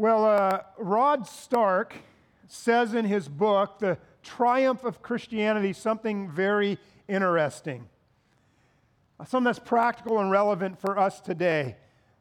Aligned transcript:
Well, 0.00 0.24
uh, 0.24 0.60
Rod 0.78 1.26
Stark 1.26 1.92
says 2.48 2.94
in 2.94 3.04
his 3.04 3.28
book, 3.28 3.80
The 3.80 3.98
Triumph 4.22 4.82
of 4.84 5.02
Christianity, 5.02 5.74
something 5.74 6.30
very 6.30 6.78
interesting. 7.06 7.86
Something 9.18 9.44
that's 9.44 9.58
practical 9.58 10.18
and 10.20 10.30
relevant 10.30 10.80
for 10.80 10.98
us 10.98 11.20
today. 11.20 11.76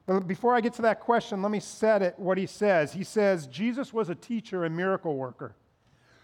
But 0.08 0.28
before 0.28 0.54
I 0.54 0.60
get 0.60 0.74
to 0.74 0.82
that 0.82 1.00
question, 1.00 1.42
let 1.42 1.52
me 1.52 1.62
set 1.62 2.02
it 2.02 2.20
what 2.20 2.38
he 2.38 2.48
says. 2.48 2.92
He 2.92 3.06
says, 3.06 3.48
Jesus 3.48 3.94
was 3.94 4.10
a 4.10 4.16
teacher 4.16 4.66
and 4.66 4.76
miracle 4.76 5.16
worker 5.16 5.56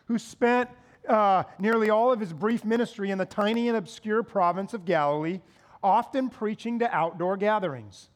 who 0.07 0.19
spent 0.19 0.69
uh, 1.07 1.43
nearly 1.57 1.89
all 1.89 2.11
of 2.11 2.19
his 2.19 2.33
brief 2.33 2.65
ministry 2.65 3.11
in 3.11 3.17
the 3.17 3.25
tiny 3.25 3.69
and 3.69 3.77
obscure 3.77 4.23
province 4.23 4.73
of 4.73 4.83
Galilee, 4.83 5.39
often 5.81 6.29
preaching 6.29 6.79
to 6.79 6.93
outdoor 6.93 7.37
gatherings. 7.37 8.09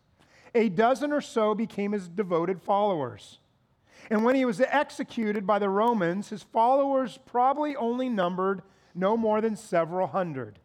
A 0.55 0.69
dozen 0.69 1.11
or 1.11 1.21
so 1.21 1.53
became 1.53 1.91
his 1.91 2.07
devoted 2.07 2.61
followers. 2.61 3.39
And 4.09 4.23
when 4.23 4.35
he 4.35 4.45
was 4.45 4.61
executed 4.61 5.45
by 5.45 5.59
the 5.59 5.69
Romans, 5.69 6.29
his 6.29 6.43
followers 6.43 7.19
probably 7.25 7.75
only 7.75 8.09
numbered 8.09 8.61
no 8.95 9.15
more 9.15 9.41
than 9.41 9.55
several 9.55 10.07
hundred. 10.07 10.59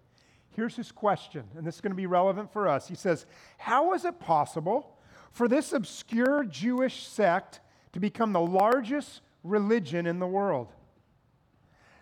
Here's 0.51 0.77
his 0.77 0.93
question, 0.93 1.45
and 1.57 1.66
this 1.66 1.77
is 1.77 1.80
going 1.80 1.91
to 1.91 1.97
be 1.97 2.07
relevant 2.07 2.52
for 2.52 2.69
us. 2.69 2.88
He 2.88 2.95
says, 2.95 3.27
How 3.59 3.93
is 3.93 4.05
it 4.05 4.20
possible 4.20 4.97
for 5.33 5.48
this 5.48 5.73
obscure 5.73 6.45
Jewish 6.45 7.07
sect 7.07 7.60
to 7.93 8.01
become 8.01 8.32
the 8.32 8.41
largest 8.41 9.21
religion 9.43 10.07
in 10.07 10.21
the 10.21 10.27
world? 10.27 10.73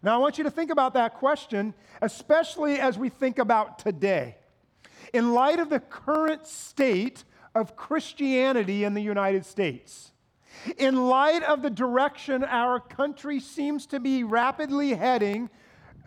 Now, 0.02 0.14
I 0.14 0.18
want 0.18 0.36
you 0.36 0.44
to 0.44 0.50
think 0.50 0.70
about 0.70 0.94
that 0.94 1.14
question, 1.14 1.74
especially 2.02 2.78
as 2.78 2.98
we 2.98 3.08
think 3.08 3.38
about 3.38 3.78
today. 3.78 4.36
In 5.12 5.32
light 5.32 5.60
of 5.60 5.70
the 5.70 5.80
current 5.80 6.46
state 6.46 7.24
of 7.54 7.76
Christianity 7.76 8.84
in 8.84 8.94
the 8.94 9.02
United 9.02 9.44
States, 9.44 10.12
in 10.76 11.08
light 11.08 11.42
of 11.42 11.62
the 11.62 11.70
direction 11.70 12.44
our 12.44 12.78
country 12.80 13.40
seems 13.40 13.86
to 13.86 14.00
be 14.00 14.24
rapidly 14.24 14.94
heading, 14.94 15.50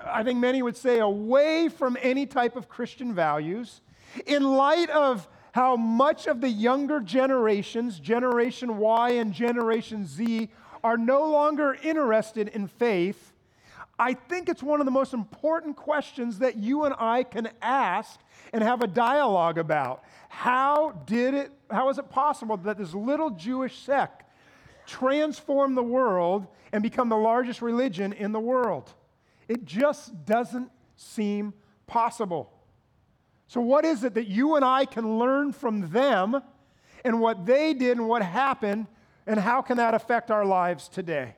I 0.04 0.24
think 0.24 0.40
many 0.40 0.62
would 0.62 0.78
say 0.78 1.00
away 1.00 1.70
from 1.70 1.98
any 2.02 2.26
type 2.26 2.56
of 2.56 2.70
Christian 2.70 3.14
values, 3.14 3.82
in 4.26 4.44
light 4.44 4.90
of 4.90 5.28
how 5.54 5.76
much 5.76 6.28
of 6.28 6.42
the 6.42 6.50
younger 6.50 7.00
generations, 7.00 8.00
Generation 8.00 8.78
Y 8.78 9.12
and 9.12 9.34
Generation 9.34 10.06
Z, 10.06 10.50
are 10.84 10.98
no 10.98 11.24
longer 11.30 11.78
interested 11.82 12.50
in 12.50 12.68
faith, 12.68 13.34
I 13.98 14.14
think 14.14 14.50
it's 14.50 14.62
one 14.62 14.82
of 14.82 14.86
the 14.86 14.92
most 14.92 15.14
important 15.14 15.78
questions 15.78 16.40
that 16.40 16.58
you 16.58 16.84
and 16.84 16.94
I 16.98 17.24
can 17.24 17.50
ask 17.62 18.20
and 18.52 18.62
have 18.62 18.82
a 18.82 18.88
dialogue 18.88 19.58
about. 19.58 20.04
How 20.28 20.92
did 21.06 21.34
it, 21.34 21.52
how 21.72 21.90
is 21.90 21.98
it 21.98 22.10
possible 22.10 22.58
that 22.58 22.78
this 22.78 22.94
little 22.94 23.30
Jewish 23.30 23.78
sect 23.80 24.24
transform 24.86 25.76
the 25.76 25.84
world 25.84 26.48
and 26.74 26.84
become 26.84 27.08
the 27.10 27.18
largest 27.18 27.62
religion 27.62 28.12
in 28.12 28.34
the 28.34 28.40
world? 28.40 28.94
It 29.48 29.64
just 29.64 30.26
doesn't 30.26 30.72
seem 30.98 31.54
possible. 31.88 32.52
So, 33.48 33.62
what 33.62 33.86
is 33.86 34.04
it 34.04 34.16
that 34.16 34.28
you 34.28 34.56
and 34.56 34.66
I 34.66 34.86
can 34.86 35.20
learn 35.20 35.54
from 35.54 35.90
them 35.92 36.42
and 37.06 37.22
what 37.22 37.46
they 37.46 37.74
did 37.74 37.98
and 37.98 38.10
what 38.10 38.24
happened, 38.24 38.88
and 39.28 39.40
how 39.40 39.62
can 39.62 39.78
that 39.78 39.94
affect 39.94 40.32
our 40.32 40.44
lives 40.44 40.90
today? 40.90 41.36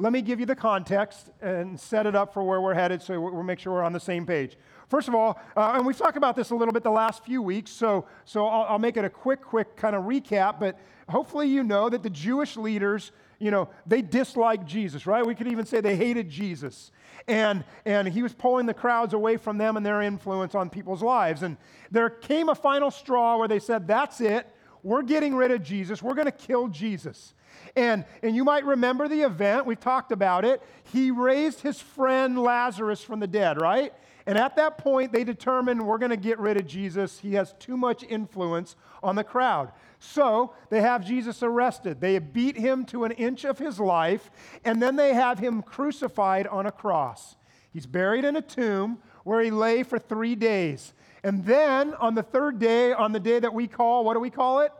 Let 0.00 0.14
me 0.14 0.22
give 0.22 0.40
you 0.40 0.46
the 0.46 0.56
context 0.56 1.30
and 1.42 1.78
set 1.78 2.06
it 2.06 2.16
up 2.16 2.32
for 2.32 2.42
where 2.42 2.60
we're 2.60 2.74
headed 2.74 3.02
so 3.02 3.20
we'll 3.20 3.42
make 3.42 3.58
sure 3.58 3.74
we're 3.74 3.82
on 3.82 3.92
the 3.92 4.00
same 4.00 4.24
page. 4.24 4.56
First 4.88 5.08
of 5.08 5.14
all, 5.14 5.38
uh, 5.56 5.74
and 5.74 5.86
we've 5.86 5.96
talked 5.96 6.16
about 6.16 6.34
this 6.34 6.50
a 6.50 6.54
little 6.54 6.72
bit 6.72 6.82
the 6.82 6.90
last 6.90 7.22
few 7.22 7.42
weeks, 7.42 7.70
so, 7.70 8.06
so 8.24 8.46
I'll, 8.46 8.62
I'll 8.62 8.78
make 8.78 8.96
it 8.96 9.04
a 9.04 9.10
quick, 9.10 9.42
quick 9.42 9.76
kind 9.76 9.94
of 9.94 10.04
recap, 10.04 10.58
but 10.58 10.78
hopefully 11.08 11.48
you 11.48 11.62
know 11.62 11.90
that 11.90 12.02
the 12.02 12.08
Jewish 12.08 12.56
leaders, 12.56 13.12
you 13.38 13.50
know, 13.50 13.68
they 13.86 14.00
disliked 14.00 14.66
Jesus, 14.66 15.06
right? 15.06 15.24
We 15.24 15.34
could 15.34 15.48
even 15.48 15.66
say 15.66 15.82
they 15.82 15.96
hated 15.96 16.30
Jesus. 16.30 16.92
And, 17.28 17.62
and 17.84 18.08
he 18.08 18.22
was 18.22 18.32
pulling 18.32 18.64
the 18.64 18.74
crowds 18.74 19.12
away 19.12 19.36
from 19.36 19.58
them 19.58 19.76
and 19.76 19.84
their 19.84 20.00
influence 20.00 20.54
on 20.54 20.70
people's 20.70 21.02
lives. 21.02 21.42
And 21.42 21.58
there 21.90 22.08
came 22.08 22.48
a 22.48 22.54
final 22.54 22.90
straw 22.90 23.36
where 23.36 23.48
they 23.48 23.58
said, 23.58 23.86
That's 23.86 24.20
it. 24.22 24.46
We're 24.82 25.02
getting 25.02 25.34
rid 25.34 25.50
of 25.50 25.62
Jesus. 25.62 26.02
We're 26.02 26.14
going 26.14 26.24
to 26.26 26.32
kill 26.32 26.68
Jesus. 26.68 27.34
And, 27.76 28.04
and 28.22 28.34
you 28.34 28.44
might 28.44 28.64
remember 28.64 29.08
the 29.08 29.22
event, 29.22 29.66
we've 29.66 29.80
talked 29.80 30.12
about 30.12 30.44
it. 30.44 30.62
He 30.92 31.10
raised 31.10 31.60
his 31.60 31.80
friend 31.80 32.38
Lazarus 32.38 33.02
from 33.02 33.20
the 33.20 33.26
dead, 33.26 33.60
right? 33.60 33.92
And 34.26 34.36
at 34.36 34.56
that 34.56 34.78
point, 34.78 35.12
they 35.12 35.24
determined 35.24 35.84
we're 35.84 35.98
going 35.98 36.10
to 36.10 36.16
get 36.16 36.38
rid 36.38 36.56
of 36.56 36.66
Jesus. 36.66 37.18
He 37.18 37.34
has 37.34 37.54
too 37.58 37.76
much 37.76 38.02
influence 38.02 38.76
on 39.02 39.16
the 39.16 39.24
crowd. 39.24 39.72
So 39.98 40.54
they 40.68 40.80
have 40.80 41.04
Jesus 41.04 41.42
arrested. 41.42 42.00
They 42.00 42.18
beat 42.18 42.56
him 42.56 42.84
to 42.86 43.04
an 43.04 43.12
inch 43.12 43.44
of 43.44 43.58
his 43.58 43.78
life, 43.78 44.30
and 44.64 44.82
then 44.82 44.96
they 44.96 45.14
have 45.14 45.38
him 45.38 45.62
crucified 45.62 46.46
on 46.46 46.66
a 46.66 46.72
cross. 46.72 47.36
He's 47.72 47.86
buried 47.86 48.24
in 48.24 48.36
a 48.36 48.42
tomb 48.42 48.98
where 49.24 49.40
he 49.42 49.50
lay 49.50 49.82
for 49.82 49.98
three 49.98 50.34
days. 50.34 50.92
And 51.22 51.44
then 51.44 51.94
on 51.94 52.14
the 52.14 52.22
third 52.22 52.58
day, 52.58 52.92
on 52.92 53.12
the 53.12 53.20
day 53.20 53.38
that 53.38 53.52
we 53.52 53.66
call, 53.66 54.04
what 54.04 54.14
do 54.14 54.20
we 54.20 54.30
call 54.30 54.60
it? 54.60 54.72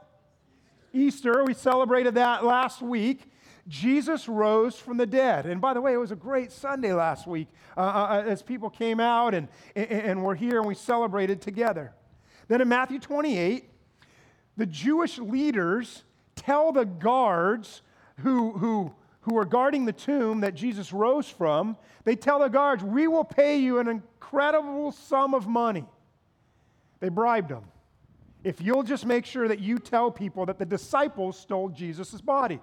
Easter, 0.93 1.45
we 1.45 1.55
celebrated 1.55 2.15
that 2.15 2.45
last 2.45 2.83
week. 2.83 3.31
Jesus 3.69 4.29
rose 4.29 4.77
from 4.77 4.97
the 4.97 5.07
dead. 5.07 5.47
And 5.47 5.61
by 5.61 5.75
the 5.75 5.81
way, 5.81 5.93
it 5.93 5.99
was 5.99 6.11
a 6.11 6.17
great 6.17 6.51
Sunday 6.51 6.93
last 6.93 7.27
week 7.27 7.49
uh, 7.77 7.81
uh, 7.81 7.85
uh 7.85 8.25
as 8.27 8.43
people 8.43 8.71
came 8.71 8.99
out 8.99 9.35
and, 9.35 9.49
and, 9.77 9.91
and 9.91 10.25
were 10.25 10.35
here 10.35 10.59
and 10.59 10.67
we 10.67 10.75
celebrated 10.75 11.41
together. 11.41 11.93
Then 12.49 12.61
in 12.61 12.69
Matthew 12.69 12.99
28, 12.99 13.69
the 14.57 14.67
Jewish 14.67 15.19
leaders 15.19 16.03
tell 16.35 16.73
the 16.73 16.85
guards 16.85 17.83
who, 18.19 18.53
who, 18.53 18.93
who 19.21 19.37
are 19.39 19.45
guarding 19.45 19.85
the 19.85 19.93
tomb 19.93 20.41
that 20.41 20.55
Jesus 20.55 20.93
rose 20.93 21.29
from, 21.29 21.77
they 22.05 22.17
tell 22.17 22.41
the 22.41 22.49
guards, 22.49 22.83
We 22.83 23.07
will 23.07 23.25
pay 23.25 23.59
you 23.59 23.79
an 23.79 23.87
incredible 23.87 24.91
sum 24.91 25.35
of 25.35 25.47
money. 25.47 25.87
They 26.99 27.09
bribed 27.09 27.51
them 27.51 27.65
if 28.45 28.61
you'll 28.61 28.83
just 28.83 29.07
make 29.07 29.27
sure 29.27 29.49
that 29.49 29.61
you 29.61 29.79
tell 29.79 30.11
people 30.11 30.47
that 30.47 30.59
the 30.59 30.65
disciples 30.65 31.39
stole 31.39 31.69
Jesus' 31.69 32.21
body. 32.21 32.61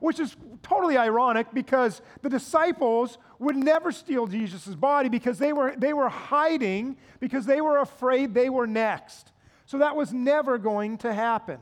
Which 0.00 0.20
is 0.20 0.36
totally 0.62 0.96
ironic 0.96 1.48
because 1.52 2.00
the 2.22 2.28
disciples 2.28 3.18
would 3.40 3.56
never 3.56 3.90
steal 3.90 4.26
Jesus' 4.28 4.74
body 4.74 5.08
because 5.08 5.38
they 5.38 5.52
were, 5.52 5.74
they 5.76 5.92
were 5.92 6.08
hiding 6.08 6.96
because 7.18 7.46
they 7.46 7.60
were 7.60 7.78
afraid 7.78 8.32
they 8.32 8.48
were 8.48 8.66
next. 8.66 9.32
So 9.66 9.78
that 9.78 9.96
was 9.96 10.12
never 10.12 10.56
going 10.56 10.98
to 10.98 11.12
happen. 11.12 11.58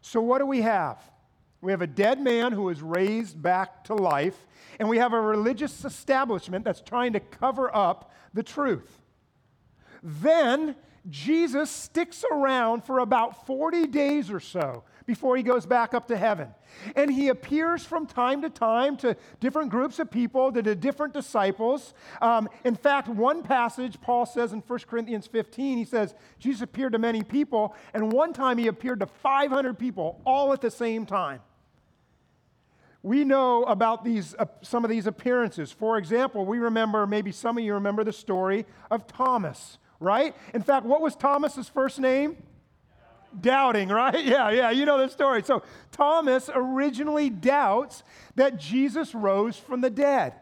So, 0.00 0.20
what 0.20 0.38
do 0.38 0.46
we 0.46 0.62
have? 0.62 0.98
We 1.60 1.72
have 1.72 1.82
a 1.82 1.86
dead 1.86 2.20
man 2.20 2.52
who 2.52 2.68
is 2.68 2.82
raised 2.82 3.40
back 3.40 3.84
to 3.84 3.94
life, 3.94 4.46
and 4.78 4.88
we 4.88 4.98
have 4.98 5.12
a 5.12 5.20
religious 5.20 5.84
establishment 5.84 6.64
that's 6.64 6.80
trying 6.80 7.14
to 7.14 7.20
cover 7.20 7.74
up 7.74 8.12
the 8.32 8.42
truth. 8.42 9.02
Then 10.02 10.76
Jesus 11.10 11.70
sticks 11.70 12.24
around 12.30 12.84
for 12.84 12.98
about 12.98 13.46
40 13.46 13.86
days 13.86 14.30
or 14.30 14.40
so 14.40 14.84
before 15.06 15.36
he 15.36 15.42
goes 15.42 15.64
back 15.64 15.94
up 15.94 16.06
to 16.08 16.16
heaven. 16.16 16.48
And 16.94 17.10
he 17.10 17.28
appears 17.28 17.84
from 17.84 18.06
time 18.06 18.42
to 18.42 18.50
time 18.50 18.96
to 18.98 19.16
different 19.40 19.70
groups 19.70 19.98
of 19.98 20.10
people, 20.10 20.52
to, 20.52 20.74
different 20.74 21.14
disciples. 21.14 21.94
Um, 22.20 22.48
in 22.64 22.74
fact, 22.74 23.08
one 23.08 23.42
passage, 23.42 23.98
Paul 24.02 24.26
says 24.26 24.52
in 24.52 24.60
1 24.60 24.78
Corinthians 24.80 25.26
15, 25.26 25.78
he 25.78 25.84
says, 25.86 26.14
Jesus 26.38 26.62
appeared 26.62 26.92
to 26.92 26.98
many 26.98 27.22
people, 27.22 27.74
and 27.94 28.12
one 28.12 28.34
time 28.34 28.58
he 28.58 28.66
appeared 28.66 29.00
to 29.00 29.06
500 29.06 29.78
people 29.78 30.20
all 30.26 30.52
at 30.52 30.60
the 30.60 30.70
same 30.70 31.06
time. 31.06 31.40
We 33.02 33.24
know 33.24 33.62
about 33.64 34.04
these, 34.04 34.34
uh, 34.38 34.46
some 34.60 34.84
of 34.84 34.90
these 34.90 35.06
appearances. 35.06 35.72
For 35.72 35.96
example, 35.96 36.44
we 36.44 36.58
remember, 36.58 37.06
maybe 37.06 37.32
some 37.32 37.56
of 37.56 37.64
you 37.64 37.74
remember 37.74 38.04
the 38.04 38.12
story 38.12 38.66
of 38.90 39.06
Thomas 39.06 39.78
right? 40.00 40.34
In 40.54 40.62
fact, 40.62 40.86
what 40.86 41.00
was 41.00 41.16
Thomas's 41.16 41.68
first 41.68 41.98
name? 41.98 42.36
Doubting, 43.38 43.88
right? 43.88 44.24
Yeah, 44.24 44.50
yeah, 44.50 44.70
you 44.70 44.84
know 44.84 44.98
the 44.98 45.08
story. 45.08 45.42
So 45.42 45.62
Thomas 45.92 46.50
originally 46.52 47.30
doubts 47.30 48.02
that 48.36 48.58
Jesus 48.58 49.14
rose 49.14 49.56
from 49.56 49.80
the 49.80 49.90
dead. 49.90 50.34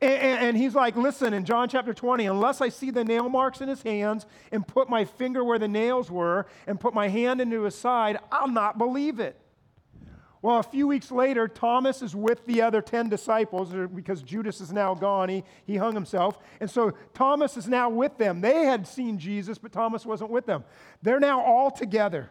And, 0.00 0.12
and, 0.12 0.44
and, 0.48 0.56
he's 0.56 0.74
like, 0.74 0.94
listen, 0.96 1.32
in 1.32 1.44
John 1.44 1.70
chapter 1.70 1.94
20, 1.94 2.26
unless 2.26 2.60
I 2.60 2.68
see 2.68 2.90
the 2.90 3.04
nail 3.04 3.30
marks 3.30 3.62
in 3.62 3.68
his 3.68 3.82
hands 3.82 4.26
and 4.52 4.66
put 4.66 4.90
my 4.90 5.06
finger 5.06 5.42
where 5.42 5.58
the 5.58 5.68
nails 5.68 6.10
were 6.10 6.46
and 6.66 6.78
put 6.78 6.92
my 6.92 7.08
hand 7.08 7.40
into 7.40 7.62
his 7.62 7.74
side, 7.74 8.18
I'll 8.30 8.48
not 8.48 8.76
believe 8.76 9.20
it. 9.20 9.40
Well, 10.46 10.60
a 10.60 10.62
few 10.62 10.86
weeks 10.86 11.10
later, 11.10 11.48
Thomas 11.48 12.02
is 12.02 12.14
with 12.14 12.46
the 12.46 12.62
other 12.62 12.80
10 12.80 13.08
disciples 13.08 13.74
uh, 13.74 13.88
because 13.92 14.22
Judas 14.22 14.60
is 14.60 14.72
now 14.72 14.94
gone. 14.94 15.28
He, 15.28 15.42
he 15.66 15.76
hung 15.76 15.92
himself. 15.92 16.38
And 16.60 16.70
so 16.70 16.92
Thomas 17.14 17.56
is 17.56 17.66
now 17.66 17.90
with 17.90 18.16
them. 18.16 18.42
They 18.42 18.64
had 18.64 18.86
seen 18.86 19.18
Jesus, 19.18 19.58
but 19.58 19.72
Thomas 19.72 20.06
wasn't 20.06 20.30
with 20.30 20.46
them. 20.46 20.62
They're 21.02 21.18
now 21.18 21.40
all 21.40 21.72
together. 21.72 22.30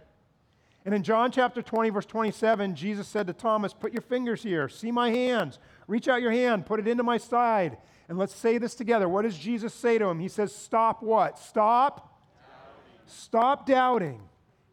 And 0.85 0.95
in 0.95 1.03
John 1.03 1.29
chapter 1.29 1.61
20, 1.61 1.89
verse 1.89 2.05
27, 2.05 2.73
Jesus 2.73 3.05
said 3.05 3.27
to 3.27 3.33
Thomas, 3.33 3.73
Put 3.73 3.91
your 3.91 4.01
fingers 4.01 4.41
here, 4.41 4.69
see 4.69 4.93
my 4.93 5.09
hands, 5.09 5.59
reach 5.85 6.07
out 6.07 6.21
your 6.21 6.31
hand, 6.31 6.65
put 6.65 6.79
it 6.79 6.87
into 6.87 7.03
my 7.03 7.17
side. 7.17 7.77
And 8.07 8.17
let's 8.17 8.33
say 8.33 8.57
this 8.57 8.75
together. 8.75 9.09
What 9.09 9.23
does 9.23 9.37
Jesus 9.37 9.73
say 9.73 9.97
to 9.97 10.05
him? 10.05 10.21
He 10.21 10.29
says, 10.29 10.55
Stop 10.55 11.03
what? 11.03 11.37
Stop. 11.37 12.17
Doubting. 12.37 13.07
Stop 13.07 13.67
doubting 13.67 14.21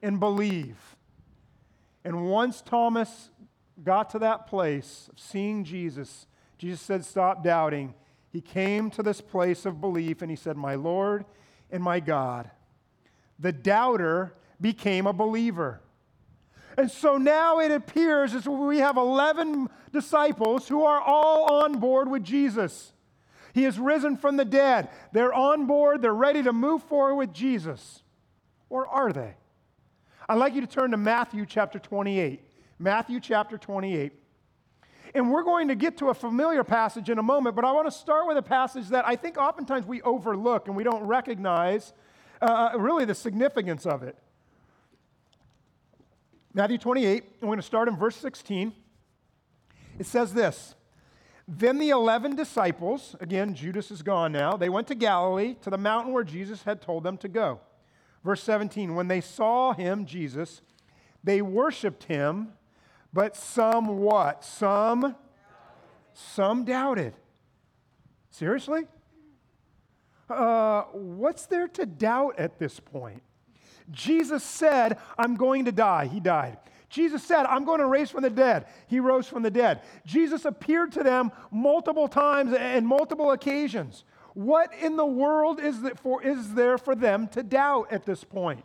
and 0.00 0.21
believe. 0.21 0.77
And 2.05 2.29
once 2.29 2.62
Thomas 2.62 3.31
got 3.82 4.10
to 4.10 4.19
that 4.20 4.46
place 4.46 5.08
of 5.12 5.19
seeing 5.19 5.64
Jesus, 5.64 6.26
Jesus 6.58 6.80
said, 6.80 7.04
Stop 7.04 7.42
doubting. 7.42 7.94
He 8.30 8.40
came 8.40 8.90
to 8.90 9.02
this 9.02 9.20
place 9.20 9.66
of 9.66 9.80
belief 9.80 10.22
and 10.22 10.30
he 10.30 10.36
said, 10.36 10.56
My 10.56 10.74
Lord 10.74 11.24
and 11.70 11.82
my 11.82 12.00
God. 12.00 12.50
The 13.38 13.52
doubter 13.52 14.34
became 14.60 15.06
a 15.06 15.12
believer. 15.12 15.80
And 16.76 16.90
so 16.90 17.19
now 17.19 17.58
it 17.58 17.70
appears 17.70 18.34
as 18.34 18.46
we 18.46 18.78
have 18.78 18.96
11 18.96 19.69
disciples 19.92 20.69
who 20.69 20.84
are 20.84 21.00
all 21.00 21.62
on 21.62 21.78
board 21.78 22.10
with 22.10 22.24
Jesus. 22.24 22.92
He 23.52 23.64
has 23.64 23.78
risen 23.78 24.16
from 24.16 24.36
the 24.36 24.44
dead. 24.44 24.88
They're 25.12 25.34
on 25.34 25.66
board, 25.66 26.00
they're 26.00 26.14
ready 26.14 26.42
to 26.42 26.52
move 26.52 26.82
forward 26.84 27.16
with 27.16 27.32
Jesus. 27.34 28.02
Or 28.70 28.86
are 28.86 29.12
they? 29.12 29.34
I'd 30.28 30.38
like 30.38 30.54
you 30.54 30.62
to 30.62 30.66
turn 30.66 30.92
to 30.92 30.96
Matthew 30.96 31.44
chapter 31.44 31.78
28. 31.78 32.42
Matthew 32.82 33.20
chapter 33.20 33.56
28. 33.56 34.12
And 35.14 35.31
we're 35.31 35.44
going 35.44 35.69
to 35.69 35.76
get 35.76 35.99
to 35.99 36.08
a 36.08 36.14
familiar 36.14 36.64
passage 36.64 37.11
in 37.11 37.19
a 37.19 37.23
moment, 37.23 37.55
but 37.55 37.64
I 37.64 37.70
want 37.70 37.87
to 37.87 37.96
start 37.96 38.26
with 38.26 38.37
a 38.37 38.43
passage 38.43 38.88
that 38.88 39.06
I 39.06 39.14
think 39.14 39.38
oftentimes 39.38 39.87
we 39.87 40.02
overlook 40.02 40.67
and 40.67 40.76
we 40.76 40.82
don't 40.82 41.05
recognize 41.05 41.93
uh, 42.40 42.70
uh 42.75 42.79
really 42.79 43.05
the 43.05 43.14
significance 43.14 43.87
of 43.87 44.02
it. 44.02 44.17
Matthew 46.55 46.76
28, 46.76 47.25
I'm 47.40 47.46
going 47.46 47.58
to 47.58 47.62
start 47.62 47.87
in 47.87 47.96
verse 47.96 48.17
16. 48.17 48.73
It 50.00 50.06
says 50.06 50.34
this 50.34 50.75
Then 51.46 51.79
the 51.79 51.90
11 51.90 52.34
disciples, 52.34 53.14
again, 53.20 53.55
Judas 53.55 53.93
is 53.93 54.02
gone 54.02 54.32
now, 54.32 54.56
they 54.56 54.69
went 54.69 54.88
to 54.88 54.96
Galilee, 54.96 55.55
to 55.62 55.70
the 55.70 55.79
mountain 55.79 56.12
where 56.12 56.25
Jesus 56.25 56.64
had 56.64 56.82
told 56.82 57.05
them 57.05 57.17
to 57.19 57.29
go. 57.29 57.61
Verse 58.25 58.43
17, 58.43 58.96
when 58.96 59.06
they 59.06 59.20
saw 59.20 59.73
him, 59.73 60.05
Jesus, 60.05 60.62
they 61.23 61.43
worshiped 61.43 62.05
him, 62.05 62.55
but 63.12 63.37
some 63.37 63.99
what? 63.99 64.44
Some 64.44 65.17
some 66.14 66.64
doubted. 66.64 67.14
Seriously? 68.31 68.82
Uh, 70.29 70.82
what's 70.93 71.47
there 71.47 71.69
to 71.69 71.87
doubt 71.87 72.38
at 72.38 72.59
this 72.59 72.81
point? 72.81 73.23
Jesus 73.91 74.43
said, 74.43 74.99
I'm 75.19 75.37
going 75.37 75.67
to 75.67 75.73
die. 75.73 76.06
He 76.06 76.20
died. 76.20 76.59
Jesus 76.88 77.23
said, 77.23 77.44
I'm 77.47 77.64
going 77.64 77.81
to 77.81 77.87
raise 77.87 78.11
from 78.11 78.23
the 78.23 78.31
dead. 78.31 78.67
He 78.87 79.00
rose 79.00 79.26
from 79.26 79.43
the 79.43 79.50
dead. 79.50 79.82
Jesus 80.06 80.44
appeared 80.44 80.93
to 80.93 81.03
them 81.03 81.32
multiple 81.50 82.08
times 82.08 82.55
and 82.55 82.87
multiple 82.87 83.32
occasions. 83.32 84.05
What 84.35 84.73
in 84.81 84.97
the 84.97 85.06
world 85.06 85.61
is, 85.61 85.76
for, 86.03 86.23
is 86.23 86.55
there 86.55 86.79
for 86.79 86.94
them 86.94 87.29
to 87.29 87.43
doubt 87.43 87.93
at 87.93 88.05
this 88.05 88.25
point? 88.25 88.65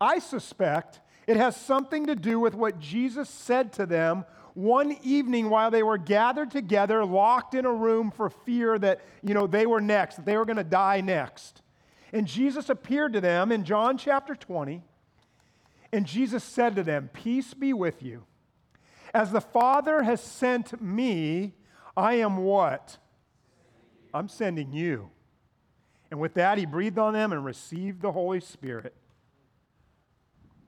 I 0.00 0.18
suspect 0.18 1.00
it 1.28 1.36
has 1.36 1.54
something 1.54 2.06
to 2.06 2.16
do 2.16 2.40
with 2.40 2.54
what 2.54 2.80
Jesus 2.80 3.28
said 3.28 3.74
to 3.74 3.84
them 3.84 4.24
one 4.54 4.96
evening 5.02 5.50
while 5.50 5.70
they 5.70 5.82
were 5.82 5.98
gathered 5.98 6.50
together, 6.50 7.04
locked 7.04 7.54
in 7.54 7.66
a 7.66 7.72
room 7.72 8.10
for 8.10 8.30
fear 8.30 8.78
that, 8.78 9.02
you 9.22 9.34
know, 9.34 9.46
they 9.46 9.66
were 9.66 9.80
next, 9.80 10.16
that 10.16 10.24
they 10.24 10.38
were 10.38 10.46
going 10.46 10.56
to 10.56 10.64
die 10.64 11.02
next. 11.02 11.60
And 12.14 12.26
Jesus 12.26 12.70
appeared 12.70 13.12
to 13.12 13.20
them 13.20 13.52
in 13.52 13.64
John 13.64 13.98
chapter 13.98 14.34
20, 14.34 14.82
and 15.92 16.06
Jesus 16.06 16.42
said 16.42 16.74
to 16.76 16.82
them, 16.82 17.10
Peace 17.12 17.52
be 17.52 17.74
with 17.74 18.02
you. 18.02 18.24
As 19.12 19.30
the 19.30 19.42
Father 19.42 20.04
has 20.04 20.22
sent 20.22 20.80
me, 20.80 21.52
I 21.94 22.14
am 22.14 22.38
what? 22.38 22.96
I'm 24.14 24.28
sending 24.28 24.72
you. 24.72 25.10
And 26.10 26.18
with 26.20 26.32
that, 26.34 26.56
he 26.56 26.64
breathed 26.64 26.98
on 26.98 27.12
them 27.12 27.32
and 27.32 27.44
received 27.44 28.00
the 28.00 28.12
Holy 28.12 28.40
Spirit. 28.40 28.94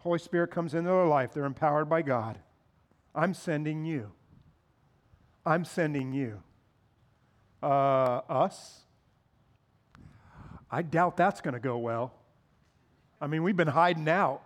Holy 0.01 0.19
Spirit 0.19 0.51
comes 0.51 0.75
into 0.75 0.91
their 0.91 1.07
life. 1.07 1.33
They're 1.33 1.45
empowered 1.45 1.89
by 1.89 2.03
God. 2.03 2.39
I'm 3.15 3.35
sending 3.35 3.85
you. 3.85 4.13
I'm 5.45 5.65
sending 5.65 6.13
you. 6.13 6.43
Uh, 7.63 8.21
us? 8.29 8.81
I 10.71 10.83
doubt 10.83 11.17
that's 11.17 11.41
going 11.41 11.55
to 11.55 11.61
go 11.61 11.77
well. 11.79 12.15
I 13.21 13.27
mean, 13.27 13.43
we've 13.43 13.57
been 13.57 13.69
hiding 13.69 14.09
out. 14.09 14.43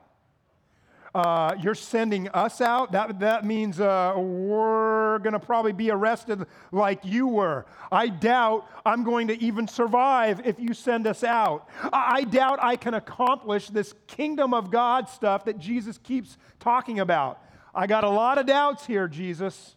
Uh, 1.14 1.54
you're 1.62 1.76
sending 1.76 2.28
us 2.30 2.60
out. 2.60 2.90
That, 2.90 3.20
that 3.20 3.44
means 3.44 3.78
uh, 3.78 4.14
we're 4.16 5.20
going 5.20 5.34
to 5.34 5.38
probably 5.38 5.72
be 5.72 5.90
arrested 5.90 6.44
like 6.72 7.04
you 7.04 7.28
were. 7.28 7.66
I 7.92 8.08
doubt 8.08 8.68
I'm 8.84 9.04
going 9.04 9.28
to 9.28 9.40
even 9.40 9.68
survive 9.68 10.44
if 10.44 10.58
you 10.58 10.74
send 10.74 11.06
us 11.06 11.22
out. 11.22 11.68
I, 11.92 12.16
I 12.16 12.24
doubt 12.24 12.58
I 12.60 12.74
can 12.74 12.94
accomplish 12.94 13.68
this 13.68 13.94
kingdom 14.08 14.52
of 14.52 14.72
God 14.72 15.08
stuff 15.08 15.44
that 15.44 15.58
Jesus 15.58 15.98
keeps 15.98 16.36
talking 16.58 16.98
about. 16.98 17.40
I 17.72 17.86
got 17.86 18.02
a 18.02 18.10
lot 18.10 18.38
of 18.38 18.46
doubts 18.46 18.84
here, 18.84 19.06
Jesus. 19.06 19.76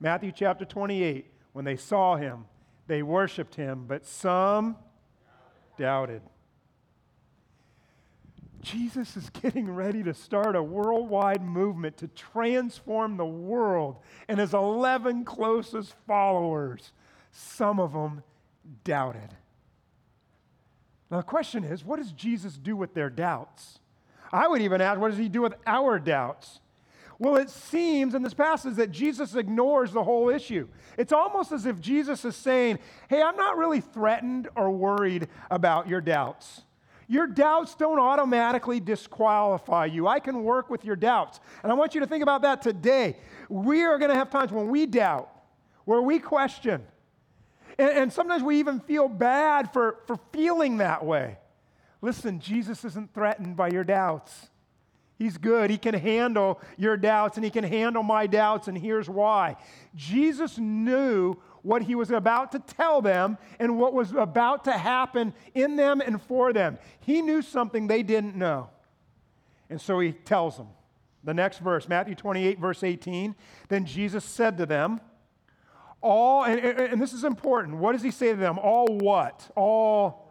Matthew 0.00 0.32
chapter 0.32 0.64
28. 0.64 1.30
When 1.52 1.64
they 1.64 1.76
saw 1.76 2.16
him, 2.16 2.46
they 2.88 3.04
worshiped 3.04 3.54
him, 3.54 3.84
but 3.86 4.04
some 4.04 4.76
doubted. 5.78 6.22
Jesus 8.64 9.16
is 9.16 9.30
getting 9.30 9.70
ready 9.70 10.02
to 10.02 10.14
start 10.14 10.56
a 10.56 10.62
worldwide 10.62 11.42
movement 11.42 11.98
to 11.98 12.08
transform 12.08 13.16
the 13.16 13.26
world, 13.26 13.98
and 14.28 14.40
his 14.40 14.54
11 14.54 15.24
closest 15.24 15.94
followers, 16.06 16.92
some 17.30 17.78
of 17.78 17.92
them 17.92 18.22
doubted. 18.82 19.34
Now, 21.10 21.18
the 21.18 21.22
question 21.22 21.62
is 21.62 21.84
what 21.84 21.98
does 21.98 22.12
Jesus 22.12 22.56
do 22.56 22.74
with 22.74 22.94
their 22.94 23.10
doubts? 23.10 23.78
I 24.32 24.48
would 24.48 24.62
even 24.62 24.80
ask, 24.80 24.98
what 24.98 25.10
does 25.10 25.18
he 25.18 25.28
do 25.28 25.42
with 25.42 25.54
our 25.66 25.98
doubts? 25.98 26.60
Well, 27.18 27.36
it 27.36 27.50
seems 27.50 28.14
in 28.14 28.22
this 28.22 28.34
passage 28.34 28.74
that 28.74 28.90
Jesus 28.90 29.36
ignores 29.36 29.92
the 29.92 30.02
whole 30.02 30.28
issue. 30.28 30.66
It's 30.98 31.12
almost 31.12 31.52
as 31.52 31.66
if 31.66 31.80
Jesus 31.80 32.24
is 32.24 32.34
saying, 32.34 32.80
Hey, 33.08 33.22
I'm 33.22 33.36
not 33.36 33.56
really 33.56 33.80
threatened 33.80 34.48
or 34.56 34.70
worried 34.70 35.28
about 35.50 35.88
your 35.88 36.00
doubts. 36.00 36.62
Your 37.08 37.26
doubts 37.26 37.74
don't 37.74 37.98
automatically 37.98 38.80
disqualify 38.80 39.86
you. 39.86 40.06
I 40.06 40.20
can 40.20 40.42
work 40.42 40.70
with 40.70 40.84
your 40.84 40.96
doubts. 40.96 41.40
And 41.62 41.70
I 41.70 41.74
want 41.74 41.94
you 41.94 42.00
to 42.00 42.06
think 42.06 42.22
about 42.22 42.42
that 42.42 42.62
today. 42.62 43.16
We 43.48 43.82
are 43.82 43.98
going 43.98 44.10
to 44.10 44.16
have 44.16 44.30
times 44.30 44.52
when 44.52 44.68
we 44.68 44.86
doubt, 44.86 45.30
where 45.84 46.02
we 46.02 46.18
question. 46.18 46.82
And, 47.78 47.90
and, 47.90 48.12
sometimes 48.12 48.42
we 48.42 48.58
even 48.60 48.80
feel 48.80 49.08
bad 49.08 49.72
for, 49.72 49.98
for 50.06 50.18
feeling 50.32 50.78
that 50.78 51.04
way. 51.04 51.38
Listen, 52.00 52.38
Jesus 52.38 52.84
isn't 52.84 53.12
threatened 53.12 53.56
by 53.56 53.68
your 53.68 53.82
doubts. 53.82 54.48
He's 55.18 55.38
good. 55.38 55.70
He 55.70 55.78
can 55.78 55.94
handle 55.94 56.60
your 56.76 56.96
doubts 56.96 57.36
and 57.36 57.44
he 57.44 57.50
can 57.50 57.64
handle 57.64 58.02
my 58.02 58.26
doubts, 58.26 58.68
and 58.68 58.76
here's 58.76 59.08
why. 59.08 59.56
Jesus 59.94 60.58
knew 60.58 61.36
what 61.64 61.82
he 61.82 61.94
was 61.94 62.10
about 62.10 62.52
to 62.52 62.58
tell 62.60 63.02
them 63.02 63.38
and 63.58 63.78
what 63.78 63.94
was 63.94 64.12
about 64.12 64.64
to 64.64 64.72
happen 64.72 65.34
in 65.54 65.76
them 65.76 66.00
and 66.00 66.20
for 66.22 66.52
them. 66.52 66.78
He 67.00 67.22
knew 67.22 67.42
something 67.42 67.86
they 67.86 68.02
didn't 68.02 68.36
know. 68.36 68.70
And 69.70 69.80
so 69.80 69.98
he 69.98 70.12
tells 70.12 70.56
them. 70.56 70.68
The 71.24 71.34
next 71.34 71.58
verse, 71.58 71.88
Matthew 71.88 72.14
28, 72.14 72.58
verse 72.58 72.84
18. 72.84 73.34
Then 73.68 73.86
Jesus 73.86 74.24
said 74.24 74.58
to 74.58 74.66
them, 74.66 75.00
All, 76.02 76.44
and, 76.44 76.60
and 76.60 77.00
this 77.00 77.14
is 77.14 77.24
important. 77.24 77.78
What 77.78 77.92
does 77.92 78.02
he 78.02 78.10
say 78.10 78.32
to 78.32 78.36
them? 78.36 78.58
All 78.58 78.86
what? 78.86 79.50
All, 79.56 80.30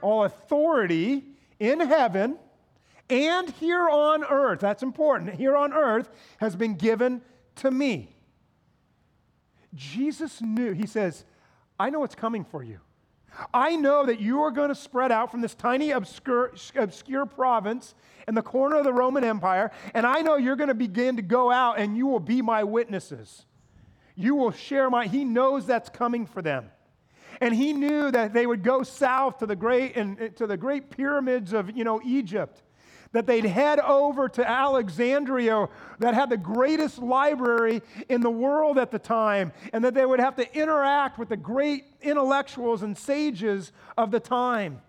all 0.00 0.24
authority 0.24 1.24
in 1.58 1.80
heaven 1.80 2.38
and 3.10 3.50
here 3.50 3.88
on 3.88 4.24
earth, 4.24 4.60
that's 4.60 4.82
important, 4.82 5.34
here 5.34 5.56
on 5.56 5.72
earth 5.72 6.08
has 6.38 6.56
been 6.56 6.76
given 6.76 7.20
to 7.56 7.70
me. 7.70 8.11
Jesus 9.74 10.40
knew, 10.40 10.72
he 10.72 10.86
says, 10.86 11.24
I 11.78 11.90
know 11.90 12.00
what's 12.00 12.14
coming 12.14 12.44
for 12.44 12.62
you. 12.62 12.80
I 13.52 13.76
know 13.76 14.04
that 14.06 14.20
you 14.20 14.42
are 14.42 14.50
going 14.50 14.68
to 14.68 14.74
spread 14.74 15.10
out 15.10 15.30
from 15.30 15.40
this 15.40 15.54
tiny, 15.54 15.90
obscure, 15.90 16.52
obscure 16.76 17.26
province 17.26 17.94
in 18.28 18.34
the 18.34 18.42
corner 18.42 18.76
of 18.76 18.84
the 18.84 18.92
Roman 18.92 19.24
Empire, 19.24 19.70
and 19.94 20.06
I 20.06 20.20
know 20.20 20.36
you're 20.36 20.56
going 20.56 20.68
to 20.68 20.74
begin 20.74 21.16
to 21.16 21.22
go 21.22 21.50
out 21.50 21.78
and 21.78 21.96
you 21.96 22.06
will 22.06 22.20
be 22.20 22.42
my 22.42 22.62
witnesses. 22.62 23.46
You 24.14 24.34
will 24.34 24.52
share 24.52 24.90
my, 24.90 25.06
he 25.06 25.24
knows 25.24 25.66
that's 25.66 25.88
coming 25.88 26.26
for 26.26 26.42
them. 26.42 26.70
And 27.40 27.54
he 27.54 27.72
knew 27.72 28.10
that 28.10 28.34
they 28.34 28.46
would 28.46 28.62
go 28.62 28.82
south 28.82 29.38
to 29.38 29.46
the 29.46 29.56
great, 29.56 29.96
and, 29.96 30.36
to 30.36 30.46
the 30.46 30.56
great 30.56 30.90
pyramids 30.90 31.52
of, 31.52 31.76
you 31.76 31.82
know, 31.82 32.00
Egypt 32.04 32.62
that 33.12 33.26
they'd 33.26 33.44
head 33.44 33.78
over 33.78 34.28
to 34.28 34.48
Alexandria, 34.48 35.68
that 35.98 36.14
had 36.14 36.30
the 36.30 36.36
greatest 36.36 36.98
library 36.98 37.82
in 38.08 38.22
the 38.22 38.30
world 38.30 38.78
at 38.78 38.90
the 38.90 38.98
time, 38.98 39.52
and 39.72 39.84
that 39.84 39.94
they 39.94 40.06
would 40.06 40.20
have 40.20 40.36
to 40.36 40.58
interact 40.58 41.18
with 41.18 41.28
the 41.28 41.36
great 41.36 41.84
intellectuals 42.00 42.82
and 42.82 42.96
sages 42.96 43.72
of 43.96 44.10
the 44.10 44.20
time. 44.20 44.80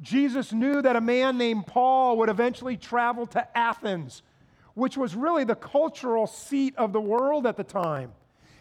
Jesus 0.00 0.52
knew 0.52 0.82
that 0.82 0.96
a 0.96 1.00
man 1.00 1.38
named 1.38 1.66
Paul 1.66 2.18
would 2.18 2.28
eventually 2.28 2.76
travel 2.76 3.26
to 3.28 3.58
Athens, 3.58 4.22
which 4.74 4.96
was 4.96 5.14
really 5.14 5.44
the 5.44 5.54
cultural 5.54 6.26
seat 6.26 6.74
of 6.76 6.92
the 6.92 7.00
world 7.00 7.46
at 7.46 7.56
the 7.56 7.64
time. 7.64 8.12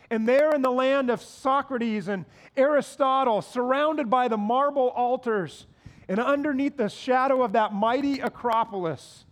And 0.10 0.27
there 0.27 0.53
in 0.53 0.62
the 0.62 0.72
land 0.72 1.10
of 1.10 1.22
Socrates 1.22 2.08
and 2.08 2.25
Aristotle, 2.55 3.41
surrounded 3.41 4.10
by 4.10 4.27
the 4.27 4.38
marble 4.38 4.89
altars, 4.89 5.65
and 6.07 6.19
underneath 6.19 6.77
the 6.77 6.89
shadow 6.89 7.43
of 7.43 7.53
that 7.53 7.74
mighty 7.74 8.19
Acropolis, 8.19 9.25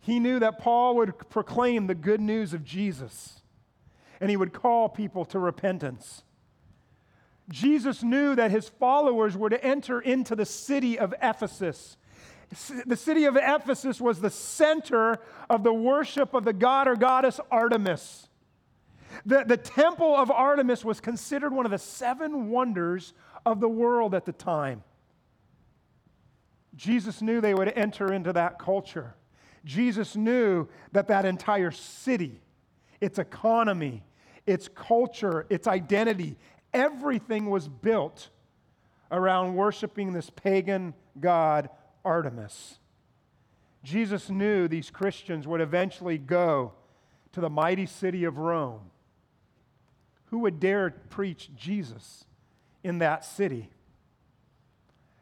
He 0.00 0.18
knew 0.18 0.38
that 0.38 0.58
Paul 0.58 0.96
would 0.96 1.28
proclaim 1.30 1.86
the 1.86 1.94
good 1.94 2.20
news 2.20 2.54
of 2.54 2.64
Jesus 2.64 3.42
and 4.20 4.30
he 4.30 4.36
would 4.36 4.52
call 4.52 4.88
people 4.88 5.24
to 5.26 5.38
repentance. 5.38 6.22
Jesus 7.50 8.02
knew 8.02 8.34
that 8.34 8.50
his 8.50 8.68
followers 8.68 9.36
were 9.36 9.50
to 9.50 9.62
enter 9.62 10.00
into 10.00 10.34
the 10.34 10.46
city 10.46 10.98
of 10.98 11.14
Ephesus. 11.20 11.98
The 12.86 12.96
city 12.96 13.24
of 13.24 13.36
Ephesus 13.36 14.00
was 14.00 14.20
the 14.20 14.30
center 14.30 15.18
of 15.50 15.62
the 15.62 15.74
worship 15.74 16.32
of 16.32 16.44
the 16.44 16.52
god 16.52 16.88
or 16.88 16.96
goddess 16.96 17.38
Artemis. 17.50 18.28
The, 19.26 19.44
the 19.46 19.56
temple 19.56 20.16
of 20.16 20.30
Artemis 20.30 20.84
was 20.84 21.00
considered 21.00 21.52
one 21.52 21.66
of 21.66 21.70
the 21.70 21.78
seven 21.78 22.48
wonders 22.48 23.12
of 23.44 23.60
the 23.60 23.68
world 23.68 24.14
at 24.14 24.24
the 24.24 24.32
time. 24.32 24.82
Jesus 26.76 27.22
knew 27.22 27.40
they 27.40 27.54
would 27.54 27.72
enter 27.76 28.12
into 28.12 28.32
that 28.32 28.58
culture. 28.58 29.14
Jesus 29.64 30.16
knew 30.16 30.68
that 30.92 31.08
that 31.08 31.24
entire 31.24 31.70
city, 31.70 32.40
its 33.00 33.18
economy, 33.18 34.02
its 34.46 34.68
culture, 34.68 35.46
its 35.48 35.66
identity, 35.66 36.36
everything 36.72 37.48
was 37.48 37.68
built 37.68 38.30
around 39.10 39.54
worshiping 39.54 40.12
this 40.12 40.30
pagan 40.30 40.94
god, 41.20 41.70
Artemis. 42.04 42.78
Jesus 43.82 44.30
knew 44.30 44.66
these 44.66 44.90
Christians 44.90 45.46
would 45.46 45.60
eventually 45.60 46.18
go 46.18 46.72
to 47.32 47.40
the 47.40 47.50
mighty 47.50 47.86
city 47.86 48.24
of 48.24 48.38
Rome. 48.38 48.90
Who 50.26 50.40
would 50.40 50.58
dare 50.58 50.90
preach 50.90 51.50
Jesus 51.54 52.24
in 52.82 52.98
that 52.98 53.24
city? 53.24 53.70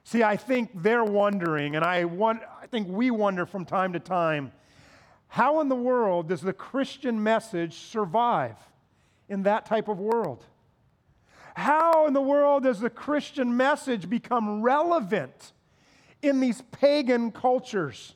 See, 0.05 0.23
I 0.23 0.37
think 0.37 0.71
they're 0.75 1.05
wondering, 1.05 1.77
and 1.77 1.85
I, 1.85 2.05
want, 2.05 2.43
I 2.61 2.67
think 2.67 2.89
we 2.89 3.11
wonder 3.11 3.47
from 3.47 3.65
time 3.65 3.93
to 3.93 4.01
time 4.01 4.53
how 5.29 5.61
in 5.61 5.69
the 5.69 5.77
world 5.77 6.29
does 6.29 6.43
the 6.43 6.53
Christian 6.53 7.23
message 7.23 7.75
survive 7.75 8.57
in 9.29 9.45
that 9.45 9.65
type 9.65 9.89
of 9.89 9.99
world? 9.99 10.45
How 11.55 12.07
in 12.07 12.13
the 12.13 12.21
world 12.21 12.65
does 12.65 12.81
the 12.81 12.91
Christian 12.91 13.57
message 13.57 14.11
become 14.11 14.61
relevant 14.61 15.53
in 16.21 16.41
these 16.41 16.63
pagan 16.71 17.31
cultures? 17.31 18.15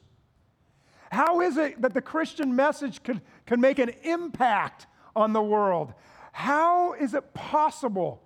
How 1.11 1.41
is 1.41 1.57
it 1.57 1.81
that 1.81 1.95
the 1.95 2.03
Christian 2.03 2.55
message 2.55 3.03
could, 3.03 3.23
can 3.47 3.61
make 3.61 3.79
an 3.79 3.91
impact 4.03 4.87
on 5.15 5.33
the 5.33 5.43
world? 5.43 5.95
How 6.33 6.93
is 6.95 7.15
it 7.15 7.33
possible 7.33 8.23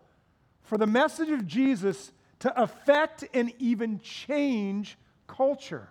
for 0.62 0.78
the 0.78 0.86
message 0.86 1.28
of 1.28 1.46
Jesus 1.46 2.10
to 2.40 2.62
affect 2.62 3.24
and 3.32 3.52
even 3.58 4.00
change 4.00 4.98
culture? 5.26 5.88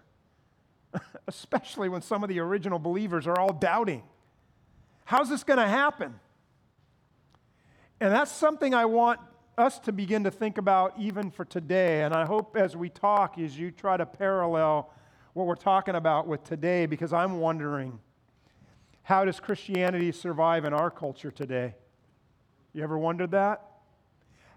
Especially 1.27 1.89
when 1.89 2.01
some 2.01 2.23
of 2.23 2.29
the 2.29 2.39
original 2.39 2.79
believers 2.79 3.27
are 3.27 3.39
all 3.39 3.53
doubting. 3.53 4.03
How's 5.05 5.29
this 5.29 5.43
going 5.43 5.59
to 5.59 5.67
happen? 5.67 6.19
And 7.99 8.13
that's 8.13 8.31
something 8.31 8.73
I 8.73 8.85
want 8.85 9.19
us 9.57 9.79
to 9.79 9.91
begin 9.91 10.23
to 10.23 10.31
think 10.31 10.57
about 10.57 10.93
even 10.97 11.31
for 11.31 11.43
today. 11.43 12.03
And 12.03 12.13
I 12.13 12.25
hope 12.25 12.55
as 12.55 12.77
we 12.77 12.89
talk, 12.89 13.37
as 13.37 13.57
you 13.57 13.71
try 13.71 13.97
to 13.97 14.05
parallel 14.05 14.91
what 15.33 15.45
we're 15.47 15.55
talking 15.55 15.95
about 15.95 16.27
with 16.27 16.43
today, 16.43 16.85
because 16.85 17.11
I'm 17.11 17.39
wondering 17.39 17.99
how 19.03 19.25
does 19.25 19.39
Christianity 19.39 20.11
survive 20.11 20.65
in 20.65 20.73
our 20.73 20.89
culture 20.91 21.31
today? 21.31 21.75
You 22.73 22.83
ever 22.83 22.97
wondered 22.97 23.31
that? 23.31 23.68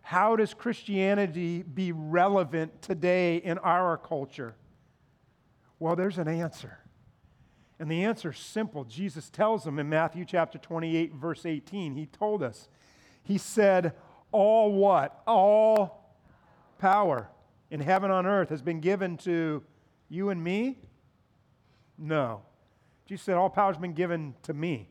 How 0.03 0.37
does 0.37 0.53
Christianity 0.53 1.63
be 1.63 1.93
relevant 1.93 2.83
today 2.83 3.37
in 3.37 3.59
our 3.59 3.97
culture? 3.97 4.55
Well, 5.79 5.97
there's 5.97 6.19
an 6.19 6.29
answer. 6.29 6.79
And 7.79 7.91
the 7.91 8.05
answer 8.05 8.31
is 8.31 8.39
simple. 8.39 8.85
Jesus 8.85 9.31
tells 9.31 9.65
them 9.65 9.79
in 9.79 9.89
Matthew 9.89 10.25
chapter 10.25 10.59
28, 10.59 11.15
verse 11.15 11.47
18. 11.47 11.95
He 11.95 12.07
told 12.07 12.43
us, 12.43 12.69
He 13.23 13.39
said, 13.39 13.95
all 14.33 14.73
what? 14.73 15.23
All 15.27 16.17
power 16.79 17.29
in 17.71 17.81
heaven 17.81 18.11
on 18.11 18.27
earth 18.27 18.49
has 18.49 18.63
been 18.63 18.81
given 18.81 19.19
to 19.19 19.63
you 20.09 20.31
and 20.31 20.43
me? 20.43 20.79
No. 21.99 22.43
Jesus 23.07 23.25
said, 23.25 23.37
All 23.37 23.51
power 23.51 23.73
has 23.73 23.81
been 23.81 23.93
given 23.93 24.35
to 24.43 24.55
me. 24.55 24.89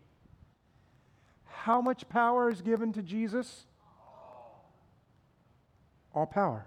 How 1.45 1.81
much 1.81 2.07
power 2.07 2.49
is 2.49 2.61
given 2.61 2.93
to 2.93 3.01
Jesus? 3.01 3.65
All 6.13 6.25
power. 6.25 6.65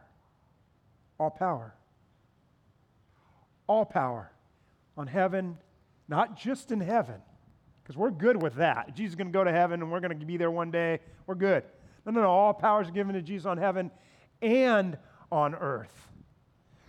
All 1.19 1.31
power. 1.31 1.75
All 3.67 3.85
power 3.85 4.31
on 4.97 5.07
heaven, 5.07 5.59
not 6.09 6.37
just 6.37 6.71
in 6.71 6.81
heaven, 6.81 7.17
because 7.83 7.97
we're 7.97 8.11
good 8.11 8.41
with 8.41 8.55
that. 8.57 8.95
Jesus 8.95 9.13
is 9.13 9.17
going 9.17 9.29
to 9.29 9.33
go 9.33 9.45
to 9.45 9.53
heaven 9.53 9.83
and 9.83 9.91
we're 9.91 10.01
going 10.01 10.19
to 10.19 10.27
be 10.27 10.37
there 10.37 10.51
one 10.51 10.71
day. 10.71 11.01
We're 11.27 11.35
good. 11.35 11.65
No, 12.07 12.13
no, 12.13 12.23
no. 12.23 12.29
All 12.29 12.55
power 12.55 12.83
is 12.83 12.91
given 12.91 13.15
to 13.15 13.23
Jesus 13.23 13.47
on 13.47 13.59
heaven 13.59 13.91
and 14.41 14.97
on 15.33 15.55
earth. 15.55 16.09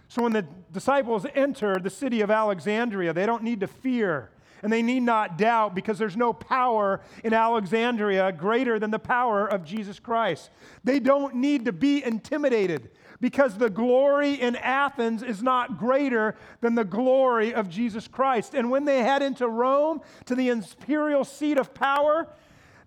So 0.08 0.22
when 0.22 0.34
the 0.34 0.46
disciples 0.72 1.26
enter 1.34 1.78
the 1.78 1.90
city 1.90 2.22
of 2.22 2.32
Alexandria, 2.32 3.12
they 3.14 3.26
don't 3.26 3.44
need 3.44 3.62
to 3.62 3.68
fear 3.68 4.30
and 4.64 4.72
they 4.72 4.82
need 4.82 5.02
not 5.02 5.38
doubt 5.38 5.76
because 5.76 5.98
there's 5.98 6.18
no 6.18 6.34
power 6.34 7.02
in 7.24 7.34
Alexandria 7.34 8.32
greater 8.32 8.80
than 8.80 8.92
the 8.92 9.00
power 9.00 9.46
of 9.46 9.64
Jesus 9.64 10.00
Christ. 10.00 10.50
They 10.84 11.00
don't 11.00 11.36
need 11.36 11.66
to 11.66 11.72
be 11.72 12.04
intimidated 12.04 12.92
because 13.22 13.58
the 13.58 13.70
glory 13.70 14.34
in 14.34 14.56
Athens 14.56 15.24
is 15.24 15.42
not 15.42 15.78
greater 15.78 16.36
than 16.62 16.76
the 16.76 16.84
glory 16.84 17.54
of 17.54 17.70
Jesus 17.70 18.08
Christ. 18.08 18.54
And 18.54 18.70
when 18.70 18.86
they 18.86 19.00
head 19.00 19.22
into 19.22 19.48
Rome, 19.48 20.02
to 20.26 20.36
the 20.36 20.50
imperial 20.50 21.24
seat 21.24 21.58
of 21.58 21.74
power, 21.74 22.28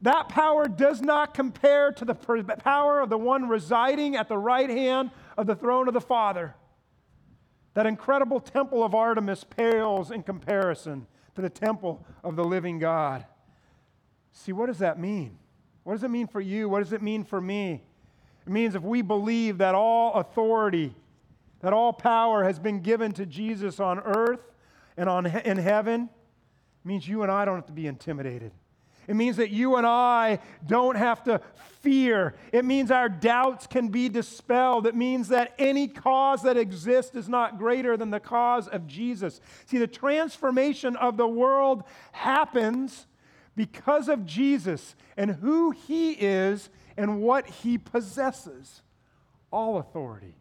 that 0.03 0.29
power 0.29 0.69
does 0.69 1.01
not 1.01 1.35
compare 1.35 1.93
to 1.93 2.05
the 2.05 2.15
power 2.15 3.01
of 3.01 3.11
the 3.11 3.19
one 3.19 3.49
residing 3.49 4.17
at 4.17 4.29
the 4.29 4.39
right 4.39 4.71
hand 4.71 5.11
of 5.37 5.47
the 5.47 5.57
throne 5.57 5.89
of 5.89 5.95
the 5.95 6.01
Father. 6.01 6.55
That 7.75 7.87
incredible 7.87 8.41
temple 8.41 8.83
of 8.83 8.95
Artemis 8.95 9.45
pales 9.45 10.11
in 10.11 10.23
comparison 10.23 11.07
to 11.39 11.43
the 11.43 11.49
temple 11.49 12.05
of 12.25 12.35
the 12.35 12.45
living 12.45 12.81
God. 12.81 13.25
See, 14.33 14.51
what 14.53 14.67
does 14.67 14.79
that 14.79 14.99
mean? 14.99 15.39
What 15.85 15.93
does 15.95 16.03
it 16.03 16.11
mean 16.11 16.27
for 16.27 16.41
you? 16.41 16.69
What 16.69 16.81
does 16.81 16.93
it 16.93 17.01
mean 17.01 17.23
for 17.23 17.41
me? 17.41 17.81
It 18.45 18.51
means 18.51 18.75
if 18.75 18.83
we 18.83 19.03
believe 19.03 19.59
that 19.59 19.77
all 19.77 20.15
authority, 20.15 20.97
that 21.61 21.73
all 21.73 21.93
power 21.93 22.43
has 22.43 22.59
been 22.59 22.81
given 22.81 23.13
to 23.13 23.25
Jesus 23.25 23.79
on 23.79 24.01
earth 24.01 24.41
and 24.97 25.09
on, 25.09 25.27
in 25.27 25.59
heaven, 25.59 26.09
means 26.83 27.07
you 27.07 27.23
and 27.23 27.31
I 27.31 27.45
don't 27.45 27.55
have 27.55 27.67
to 27.67 27.73
be 27.73 27.87
intimidated. 27.87 28.51
It 29.09 29.17
means 29.17 29.39
that 29.39 29.51
you 29.51 29.77
and 29.77 29.87
I 29.87 30.39
don't 30.67 30.97
have 30.97 31.25
to 31.25 31.41
fear. 31.81 32.35
It 32.53 32.67
means 32.67 32.91
our 32.91 33.09
doubts 33.09 33.67
can 33.67 33.89
be 33.89 34.11
dispelled. 34.11 34.87
It 34.87 34.95
means 34.95 35.29
that 35.29 35.55
any 35.59 35.89
cause 35.89 36.43
that 36.43 36.59
exists 36.59 37.17
is 37.17 37.29
not 37.29 37.59
greater 37.59 37.97
than 37.97 38.11
the 38.11 38.21
cause 38.21 38.69
of 38.69 38.87
Jesus. 38.87 39.41
See, 39.65 39.79
the 39.79 39.87
transformation 39.87 40.95
of 40.97 41.17
the 41.17 41.27
world 41.27 41.85
happens 42.13 43.07
because 43.57 44.09
of 44.09 44.27
Jesus 44.27 44.95
and 45.17 45.31
who 45.31 45.71
he 45.71 46.13
is 46.13 46.69
and 46.99 47.23
what 47.23 47.49
he 47.49 47.79
possesses 47.79 48.83
all 49.51 49.79
authority, 49.79 50.35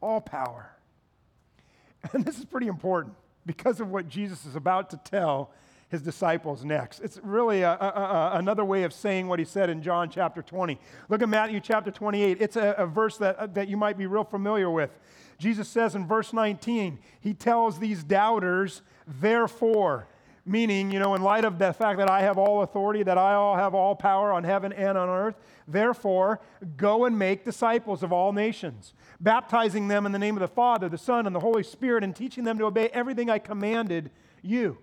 all 0.00 0.20
power. 0.20 0.72
And 2.12 2.24
this 2.24 2.38
is 2.38 2.44
pretty 2.44 2.68
important 2.68 3.16
because 3.44 3.80
of 3.80 3.90
what 3.90 4.08
Jesus 4.08 4.46
is 4.46 4.54
about 4.54 4.90
to 4.90 4.96
tell 4.98 5.50
his 5.88 6.02
disciples 6.02 6.64
next. 6.64 7.00
It's 7.00 7.18
really 7.22 7.62
a, 7.62 7.72
a, 7.72 7.74
a, 7.74 8.30
another 8.34 8.64
way 8.64 8.82
of 8.82 8.92
saying 8.92 9.26
what 9.26 9.38
he 9.38 9.44
said 9.44 9.70
in 9.70 9.82
John 9.82 10.10
chapter 10.10 10.42
20. 10.42 10.78
Look 11.08 11.22
at 11.22 11.28
Matthew 11.28 11.60
chapter 11.60 11.90
28. 11.90 12.40
It's 12.40 12.56
a, 12.56 12.86
verse 12.86 13.16
that, 13.18 13.36
uh, 13.36 13.46
that 13.48 13.68
you 13.68 13.76
might 13.76 13.96
be 13.96 14.06
real 14.06 14.24
familiar 14.24 14.70
with. 14.70 14.90
Jesus 15.38 15.68
says 15.68 15.94
in 15.94 16.06
verse 16.06 16.32
19, 16.32 16.98
he 17.20 17.32
tells 17.32 17.78
these 17.78 18.04
doubters, 18.04 18.82
therefore, 19.06 20.08
meaning, 20.44 20.90
you 20.90 20.98
know, 20.98 21.14
in 21.14 21.22
light 21.22 21.44
of 21.44 21.58
the 21.58 21.72
fact 21.72 21.98
that 21.98 22.10
I 22.10 22.20
have 22.20 22.36
all 22.36 22.62
authority, 22.62 23.02
that 23.04 23.16
I 23.16 23.34
all 23.34 23.56
have 23.56 23.74
all 23.74 23.94
power 23.94 24.32
on 24.32 24.44
heaven 24.44 24.72
and 24.72 24.98
on 24.98 25.08
earth, 25.08 25.36
therefore, 25.66 26.40
go 26.76 27.04
and 27.04 27.18
make 27.18 27.44
disciples 27.44 28.02
of 28.02 28.12
all 28.12 28.32
nations, 28.32 28.94
baptizing 29.20 29.88
them 29.88 30.04
in 30.06 30.12
the 30.12 30.18
name 30.18 30.36
of 30.36 30.40
the 30.40 30.48
Father, 30.48 30.88
the 30.88 30.98
Son, 30.98 31.26
and 31.26 31.34
the 31.34 31.40
Holy 31.40 31.62
Spirit, 31.62 32.02
and 32.02 32.14
teaching 32.16 32.44
them 32.44 32.58
to 32.58 32.64
obey 32.64 32.88
everything 32.88 33.30
I 33.30 33.38
commanded 33.38 34.10
you. 34.42 34.78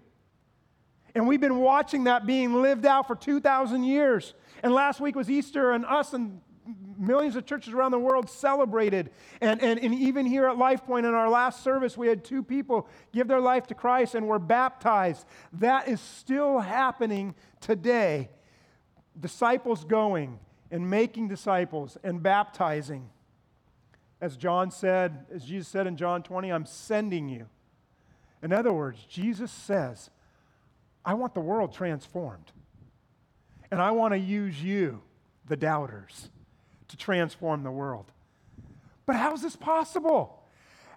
And 1.16 1.28
we've 1.28 1.40
been 1.40 1.60
watching 1.60 2.04
that 2.04 2.28
being 2.28 2.62
lived 2.62 2.86
out 2.86 3.08
for 3.08 3.16
2,000 3.16 3.84
years. 3.84 4.34
And 4.62 4.74
last 4.74 5.00
week 5.00 5.16
was 5.16 5.30
Easter, 5.30 5.72
and 5.72 5.86
us 5.86 6.14
and 6.14 6.42
millions 6.98 7.36
of 7.36 7.46
churches 7.46 7.74
around 7.74 7.92
the 7.92 8.00
world 8.00 8.30
celebrated. 8.30 9.12
And, 9.40 9.62
and, 9.62 9.80
and 9.80 9.94
even 9.94 10.26
here 10.26 10.48
at 10.48 10.58
LifePoint 10.58 11.00
in 11.00 11.14
our 11.14 11.30
last 11.30 11.64
service, 11.64 11.98
we 11.98 12.08
had 12.08 12.24
two 12.24 12.44
people 12.44 12.88
give 13.14 13.28
their 13.28 13.40
life 13.40 13.68
to 13.68 13.74
Christ 13.74 14.16
and 14.16 14.28
were 14.28 14.40
baptized. 14.40 15.26
That 15.54 15.88
is 15.88 16.02
still 16.02 16.60
happening 16.60 17.36
today. 17.62 18.30
Disciples 19.20 19.86
going 19.86 20.40
and 20.72 20.90
making 20.90 21.28
disciples 21.30 21.98
and 22.04 22.22
baptizing. 22.22 23.10
As 24.20 24.36
John 24.36 24.72
said, 24.72 25.26
as 25.34 25.46
Jesus 25.46 25.68
said 25.68 25.88
in 25.88 25.96
John 25.96 26.24
20, 26.24 26.52
I'm 26.52 26.66
sending 26.66 27.30
you. 27.30 27.48
In 28.42 28.52
other 28.52 28.74
words, 28.74 29.06
Jesus 29.08 29.52
says, 29.52 30.10
I 31.06 31.14
want 31.14 31.36
the 31.36 31.42
world 31.42 31.74
transformed. 31.74 32.52
And 33.72 33.82
I 33.82 33.92
want 33.92 34.14
to 34.14 34.18
use 34.18 34.62
you, 34.62 35.02
the 35.48 35.56
doubters, 35.56 36.30
to 36.88 36.98
transform 36.98 37.64
the 37.64 37.72
world. 37.72 38.12
But 39.06 39.16
how 39.16 39.34
is 39.34 39.42
this 39.42 39.56
possible? 39.56 40.42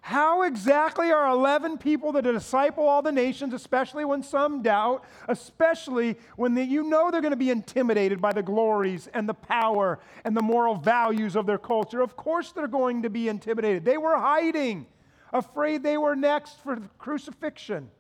How 0.01 0.43
exactly 0.43 1.11
are 1.11 1.29
11 1.29 1.79
people 1.79 2.13
to 2.13 2.23
disciple 2.23 2.87
all 2.89 3.03
the 3.03 3.13
nations, 3.13 3.53
especially 3.53 4.05
when 4.05 4.23
some 4.23 4.63
doubt, 4.63 5.05
especially 5.29 6.17
when 6.37 6.57
you 6.57 6.85
know 6.85 7.11
they're 7.11 7.21
going 7.21 7.33
to 7.33 7.37
be 7.37 7.51
intimidated 7.51 8.21
by 8.21 8.33
the 8.33 8.43
glories 8.43 9.09
and 9.13 9.29
the 9.29 9.35
power 9.35 9.99
and 10.25 10.37
the 10.37 10.43
moral 10.43 10.77
values 10.77 11.37
of 11.37 11.47
their 11.47 11.59
culture? 11.59 12.01
Of 12.01 12.17
course, 12.17 12.53
they're 12.53 12.69
going 12.69 13.03
to 13.03 13.11
be 13.11 13.29
intimidated. 13.29 13.85
They 13.85 13.99
were 13.99 14.17
hiding, 14.17 14.87
afraid 15.33 15.83
they 15.83 15.99
were 15.99 16.17
next 16.17 16.63
for 16.63 16.79
crucifixion. 16.99 17.91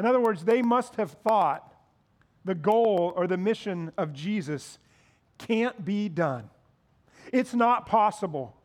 In 0.00 0.06
other 0.06 0.18
words, 0.18 0.44
they 0.44 0.62
must 0.62 0.94
have 0.96 1.10
thought 1.10 1.74
the 2.46 2.54
goal 2.54 3.12
or 3.16 3.26
the 3.26 3.36
mission 3.36 3.92
of 3.98 4.14
Jesus 4.14 4.78
can't 5.36 5.84
be 5.84 6.08
done. 6.08 6.48
It's 7.34 7.52
not 7.52 7.84
possible. 7.84 8.56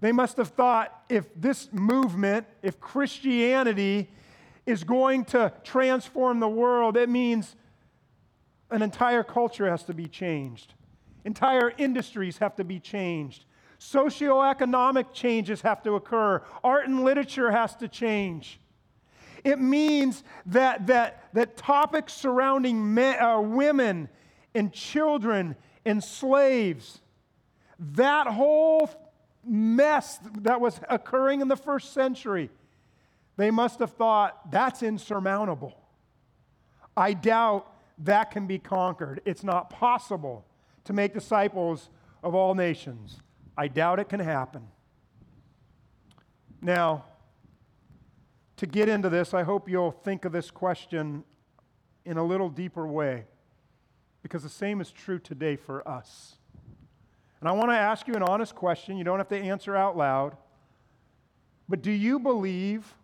They 0.00 0.12
must 0.12 0.36
have 0.36 0.50
thought 0.50 1.02
if 1.08 1.26
this 1.34 1.68
movement, 1.72 2.46
if 2.62 2.78
Christianity 2.78 4.08
is 4.66 4.84
going 4.84 5.24
to 5.24 5.52
transform 5.64 6.38
the 6.38 6.48
world, 6.48 6.96
it 6.96 7.08
means 7.08 7.56
an 8.70 8.82
entire 8.82 9.24
culture 9.24 9.68
has 9.68 9.82
to 9.82 9.94
be 9.94 10.06
changed. 10.06 10.74
Entire 11.24 11.72
industries 11.76 12.38
have 12.38 12.54
to 12.54 12.62
be 12.62 12.78
changed. 12.78 13.46
Socioeconomic 13.80 15.12
changes 15.12 15.62
have 15.62 15.82
to 15.82 15.94
occur. 15.94 16.40
Art 16.62 16.86
and 16.86 17.02
literature 17.02 17.50
has 17.50 17.74
to 17.74 17.88
change. 17.88 18.60
It 19.44 19.60
means 19.60 20.24
that, 20.46 20.86
that, 20.86 21.28
that 21.34 21.56
topics 21.56 22.14
surrounding 22.14 22.94
men, 22.94 23.22
uh, 23.22 23.40
women 23.40 24.08
and 24.54 24.72
children 24.72 25.54
and 25.84 26.02
slaves, 26.02 27.00
that 27.78 28.26
whole 28.26 28.90
mess 29.46 30.18
that 30.38 30.60
was 30.60 30.80
occurring 30.88 31.42
in 31.42 31.48
the 31.48 31.56
first 31.56 31.92
century, 31.92 32.50
they 33.36 33.50
must 33.50 33.80
have 33.80 33.92
thought 33.92 34.50
that's 34.50 34.82
insurmountable. 34.82 35.74
I 36.96 37.12
doubt 37.12 37.70
that 37.98 38.30
can 38.30 38.46
be 38.46 38.58
conquered. 38.58 39.20
It's 39.26 39.44
not 39.44 39.68
possible 39.68 40.46
to 40.84 40.92
make 40.92 41.12
disciples 41.12 41.90
of 42.22 42.34
all 42.34 42.54
nations. 42.54 43.18
I 43.58 43.68
doubt 43.68 43.98
it 43.98 44.08
can 44.08 44.20
happen. 44.20 44.62
Now, 46.62 47.04
to 48.64 48.70
get 48.70 48.88
into 48.88 49.10
this, 49.10 49.34
I 49.34 49.42
hope 49.42 49.68
you'll 49.68 49.90
think 49.90 50.24
of 50.24 50.32
this 50.32 50.50
question 50.50 51.22
in 52.06 52.16
a 52.16 52.24
little 52.24 52.48
deeper 52.48 52.86
way, 52.86 53.26
because 54.22 54.42
the 54.42 54.48
same 54.48 54.80
is 54.80 54.90
true 54.90 55.18
today 55.18 55.54
for 55.54 55.86
us. 55.86 56.36
And 57.40 57.48
I 57.48 57.52
want 57.52 57.70
to 57.70 57.76
ask 57.76 58.08
you 58.08 58.14
an 58.14 58.22
honest 58.22 58.54
question. 58.54 58.96
You 58.96 59.04
don't 59.04 59.18
have 59.18 59.28
to 59.28 59.38
answer 59.38 59.76
out 59.76 59.98
loud. 59.98 60.38
But 61.68 61.82
do 61.82 61.90
you 61.90 62.18
believe 62.18 62.94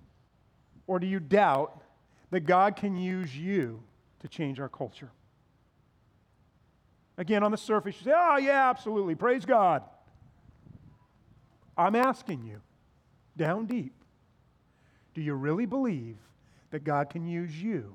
or 0.87 0.99
do 0.99 1.07
you 1.07 1.21
doubt 1.21 1.83
that 2.31 2.41
God 2.41 2.75
can 2.75 2.97
use 2.97 3.37
you 3.37 3.83
to 4.21 4.29
change 4.29 4.61
our 4.61 4.69
culture? 4.71 5.11
Again, 7.19 7.43
on 7.43 7.51
the 7.51 7.59
surface, 7.59 7.97
you 7.99 8.05
say, 8.07 8.17
oh, 8.17 8.39
yeah, 8.39 8.71
absolutely. 8.71 9.15
Praise 9.15 9.45
God. 9.45 9.83
I'm 11.77 11.95
asking 11.95 12.45
you, 12.45 12.63
down 13.37 13.67
deep, 13.67 13.93
do 15.15 15.21
you 15.21 15.35
really 15.35 15.67
believe 15.67 16.17
that 16.71 16.85
God 16.85 17.11
can 17.11 17.27
use 17.27 17.61
you 17.61 17.95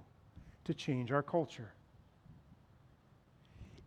to 0.65 0.73
change 0.73 1.11
our 1.11 1.23
culture? 1.23 1.71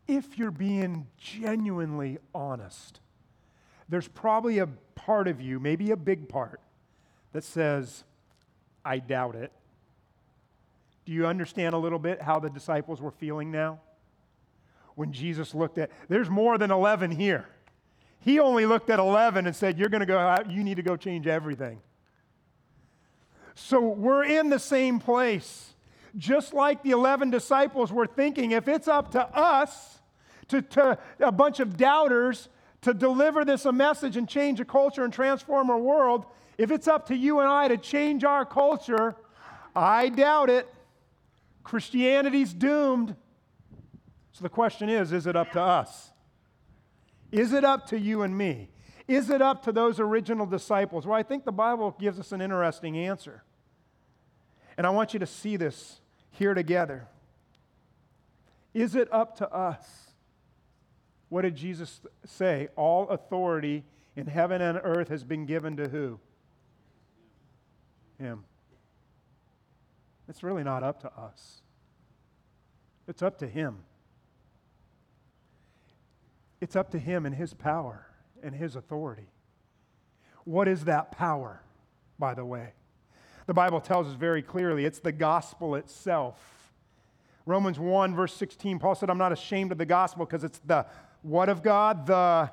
if 0.09 0.39
you're 0.39 0.51
being 0.51 1.07
genuinely 1.19 2.19
honest, 2.35 3.01
there's 3.89 4.09
probably 4.09 4.59
a 4.59 4.67
part 4.95 5.29
of 5.29 5.41
you, 5.41 5.61
maybe 5.61 5.91
a 5.91 5.97
big 5.97 6.29
part, 6.29 6.61
that 7.33 7.45
says, 7.45 8.05
I 8.85 8.99
doubt 8.99 9.37
it. 9.37 9.53
Do 11.05 11.13
you 11.13 11.27
understand 11.27 11.75
a 11.75 11.79
little 11.79 11.99
bit 11.99 12.23
how 12.23 12.39
the 12.41 12.51
disciples 12.51 13.01
were 13.01 13.11
feeling 13.11 13.53
now? 13.53 13.81
When 14.95 15.13
Jesus 15.13 15.55
looked 15.55 15.79
at, 15.79 15.91
there's 16.09 16.29
more 16.29 16.59
than 16.59 16.71
11 16.71 17.13
here. 17.13 17.47
He 18.21 18.41
only 18.41 18.67
looked 18.67 18.91
at 18.91 18.99
11 18.99 19.47
and 19.47 19.55
said, 19.55 19.79
You're 19.79 19.91
going 19.91 20.01
to 20.01 20.07
go 20.07 20.19
out, 20.19 20.51
you 20.51 20.65
need 20.65 20.77
to 20.77 20.83
go 20.83 20.97
change 20.97 21.27
everything. 21.27 21.81
So 23.61 23.81
we're 23.81 24.25
in 24.25 24.51
the 24.51 24.59
same 24.59 25.01
place. 25.01 25.75
Just 26.17 26.55
like 26.55 26.83
the 26.83 26.93
11 26.93 27.31
disciples 27.31 27.93
were 27.93 28.07
thinking, 28.07 28.53
if 28.53 28.69
it's 28.69 28.87
up 28.87 29.11
to 29.13 29.21
us, 29.21 29.99
to, 30.49 30.63
to 30.63 30.99
a 31.19 31.33
bunch 31.33 31.61
of 31.61 31.77
doubters 31.77 32.49
to 32.83 32.95
deliver 32.95 33.45
this 33.45 33.65
a 33.65 33.73
message 33.73 34.17
and 34.17 34.29
change 34.29 34.61
a 34.61 34.65
culture 34.65 35.05
and 35.05 35.13
transform 35.13 35.71
our 35.71 35.79
world, 35.79 36.25
if 36.57 36.71
it's 36.71 36.87
up 36.87 37.07
to 37.09 37.17
you 37.17 37.41
and 37.41 37.49
I 37.49 37.69
to 37.69 37.77
change 37.77 38.25
our 38.25 38.47
culture, 38.47 39.17
I 39.75 40.09
doubt 40.09 40.51
it. 40.51 40.73
Christianity's 41.65 42.55
doomed. 42.55 43.17
So 44.33 44.43
the 44.43 44.49
question 44.49 44.89
is 44.89 45.13
is 45.13 45.27
it 45.27 45.35
up 45.35 45.53
to 45.53 45.61
us? 45.61 46.13
Is 47.33 47.53
it 47.53 47.65
up 47.65 47.89
to 47.89 47.99
you 47.99 48.23
and 48.23 48.39
me? 48.39 48.71
Is 49.09 49.31
it 49.31 49.43
up 49.43 49.65
to 49.65 49.73
those 49.73 49.99
original 49.99 50.47
disciples? 50.47 51.07
Well, 51.07 51.19
I 51.19 51.25
think 51.25 51.45
the 51.45 51.53
Bible 51.53 51.95
gives 51.99 52.21
us 52.21 52.31
an 52.33 52.41
interesting 52.41 52.97
answer. 52.97 53.43
And 54.79 54.87
I 54.87 54.91
want 54.91 55.13
you 55.13 55.19
to 55.19 55.27
see 55.27 55.57
this 55.57 56.01
here 56.31 56.55
together. 56.55 57.09
Is 58.73 58.95
it 58.95 59.13
up 59.13 59.37
to 59.39 59.53
us? 59.53 59.85
What 61.29 61.43
did 61.43 61.57
Jesus 61.57 62.01
say? 62.25 62.69
All 62.77 63.09
authority 63.09 63.85
in 64.15 64.27
heaven 64.27 64.63
and 64.63 64.81
earth 64.83 65.09
has 65.09 65.25
been 65.25 65.47
given 65.47 65.77
to 65.77 65.89
who? 65.89 66.21
Him. 68.19 68.45
It's 70.29 70.45
really 70.45 70.63
not 70.63 70.85
up 70.85 71.01
to 71.01 71.13
us, 71.13 71.63
it's 73.09 73.23
up 73.23 73.39
to 73.39 73.49
Him. 73.49 73.79
It's 76.61 76.75
up 76.75 76.91
to 76.91 76.99
Him 76.99 77.25
and 77.25 77.35
His 77.35 77.55
power 77.55 78.07
and 78.43 78.55
His 78.55 78.75
authority. 78.75 79.29
What 80.45 80.67
is 80.67 80.85
that 80.85 81.13
power, 81.13 81.63
by 82.19 82.35
the 82.35 82.45
way? 82.45 82.73
The 83.49 83.55
Bible 83.55 83.81
tells 83.81 84.07
us 84.07 84.13
very 84.13 84.43
clearly 84.43 84.85
it's 84.85 84.99
the 84.99 85.11
gospel 85.11 85.75
itself. 85.75 86.39
Romans 87.47 87.79
1, 87.79 88.15
verse 88.15 88.35
16, 88.35 88.79
Paul 88.79 88.95
said, 88.95 89.09
I'm 89.09 89.17
not 89.17 89.33
ashamed 89.33 89.73
of 89.73 89.79
the 89.79 89.87
gospel 89.87 90.27
because 90.27 90.45
it's 90.45 90.59
the 90.59 90.85
what 91.23 91.49
of 91.49 91.63
God? 91.63 92.07
The 92.07 92.51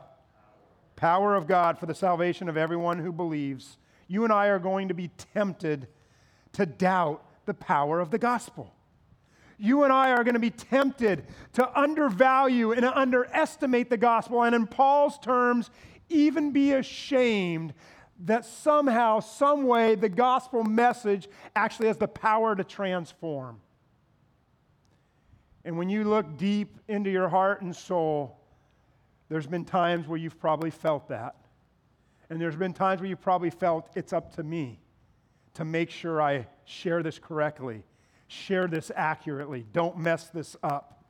power 0.96 1.36
of 1.36 1.48
God 1.48 1.78
for 1.78 1.86
the 1.86 1.94
salvation 1.94 2.48
of 2.48 2.56
everyone 2.56 3.00
who 3.00 3.12
believes. 3.12 3.76
You 4.08 4.24
and 4.24 4.32
I 4.32 4.48
are 4.48 4.58
going 4.58 4.88
to 4.88 4.94
be 4.94 5.10
tempted 5.34 5.90
to 6.54 6.66
doubt 6.66 7.26
the 7.46 7.54
power 7.54 8.00
of 8.00 8.10
the 8.10 8.18
gospel. 8.18 8.74
You 9.58 9.84
and 9.84 9.92
I 9.92 10.12
are 10.12 10.24
going 10.24 10.36
to 10.36 10.40
be 10.40 10.50
tempted 10.50 11.26
to 11.56 11.78
undervalue 11.78 12.72
and 12.72 12.86
underestimate 12.86 13.90
the 13.90 13.98
gospel, 13.98 14.44
and 14.44 14.56
in 14.56 14.66
Paul's 14.66 15.20
terms, 15.20 15.70
even 16.08 16.52
be 16.52 16.72
ashamed 16.72 17.74
that 18.24 18.46
somehow, 18.46 19.20
some 19.20 19.68
way, 19.68 19.96
the 19.96 20.10
gospel 20.10 20.64
message 20.64 21.28
actually 21.56 21.88
has 21.88 21.98
the 21.98 22.08
power 22.08 22.56
to 22.56 22.64
transform. 22.64 23.60
And 25.66 25.78
when 25.78 25.90
you 25.90 26.04
look 26.04 26.38
deep 26.38 26.78
into 26.88 27.10
your 27.10 27.28
heart 27.28 27.62
and 27.62 27.76
soul, 27.76 28.40
there's 29.30 29.48
been 29.48 29.66
times 29.66 30.08
where 30.08 30.18
you've 30.18 30.40
probably 30.40 30.70
felt 30.70 31.10
that. 31.10 31.36
And 32.30 32.40
there's 32.40 32.56
been 32.56 32.74
times 32.74 33.02
where 33.02 33.10
you've 33.10 33.22
probably 33.22 33.50
felt 33.50 33.90
it's 33.96 34.14
up 34.14 34.36
to 34.36 34.44
me 34.44 34.80
to 35.56 35.66
make 35.66 35.90
sure 35.90 36.22
I 36.22 36.48
share 36.66 37.04
this 37.04 37.20
correctly, 37.20 37.84
share 38.28 38.68
this 38.68 38.92
accurately, 38.96 39.66
don't 39.74 39.98
mess 39.98 40.30
this 40.30 40.56
up. 40.64 41.04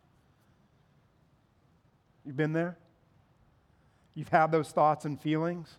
You've 2.25 2.37
been 2.37 2.53
there? 2.53 2.77
You've 4.15 4.29
had 4.29 4.51
those 4.51 4.69
thoughts 4.69 5.05
and 5.05 5.19
feelings? 5.19 5.77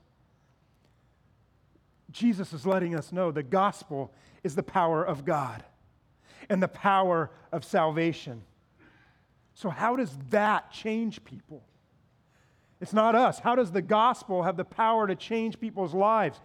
Jesus 2.16 2.54
is 2.54 2.66
letting 2.66 2.94
us 2.94 3.12
know 3.12 3.30
the 3.30 3.42
gospel 3.42 4.10
is 4.42 4.54
the 4.54 4.62
power 4.62 5.04
of 5.04 5.24
God 5.24 5.62
and 6.48 6.62
the 6.62 6.68
power 6.68 7.30
of 7.52 7.64
salvation. 7.64 8.42
So, 9.54 9.68
how 9.68 9.96
does 9.96 10.16
that 10.30 10.72
change 10.72 11.24
people? 11.24 11.62
It's 12.80 12.92
not 12.92 13.14
us. 13.14 13.38
How 13.38 13.54
does 13.54 13.70
the 13.70 13.82
gospel 13.82 14.42
have 14.42 14.56
the 14.56 14.64
power 14.64 15.06
to 15.06 15.14
change 15.14 15.60
people's 15.60 15.94
lives? 15.94 16.40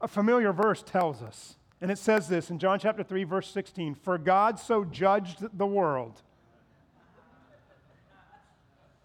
A 0.00 0.08
familiar 0.08 0.52
verse 0.52 0.82
tells 0.82 1.20
us, 1.20 1.56
and 1.80 1.90
it 1.90 1.98
says 1.98 2.28
this 2.28 2.50
in 2.50 2.58
John 2.58 2.78
chapter 2.78 3.02
3, 3.02 3.24
verse 3.24 3.50
16 3.50 3.96
For 3.96 4.18
God 4.18 4.58
so 4.58 4.84
judged 4.84 5.46
the 5.56 5.66
world. 5.66 6.22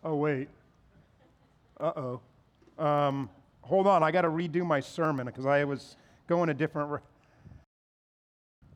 Oh, 0.03 0.15
wait. 0.15 0.49
Uh 1.79 1.91
oh. 2.77 2.83
Um, 2.83 3.29
hold 3.65 3.87
on, 3.87 4.03
I 4.03 4.11
got 4.11 4.21
to 4.21 4.29
redo 4.29 4.65
my 4.65 4.79
sermon 4.79 5.25
because 5.25 5.45
I 5.45 5.63
was 5.63 5.97
going 6.27 6.49
a 6.49 6.53
different. 6.53 6.91
Re- 6.91 6.99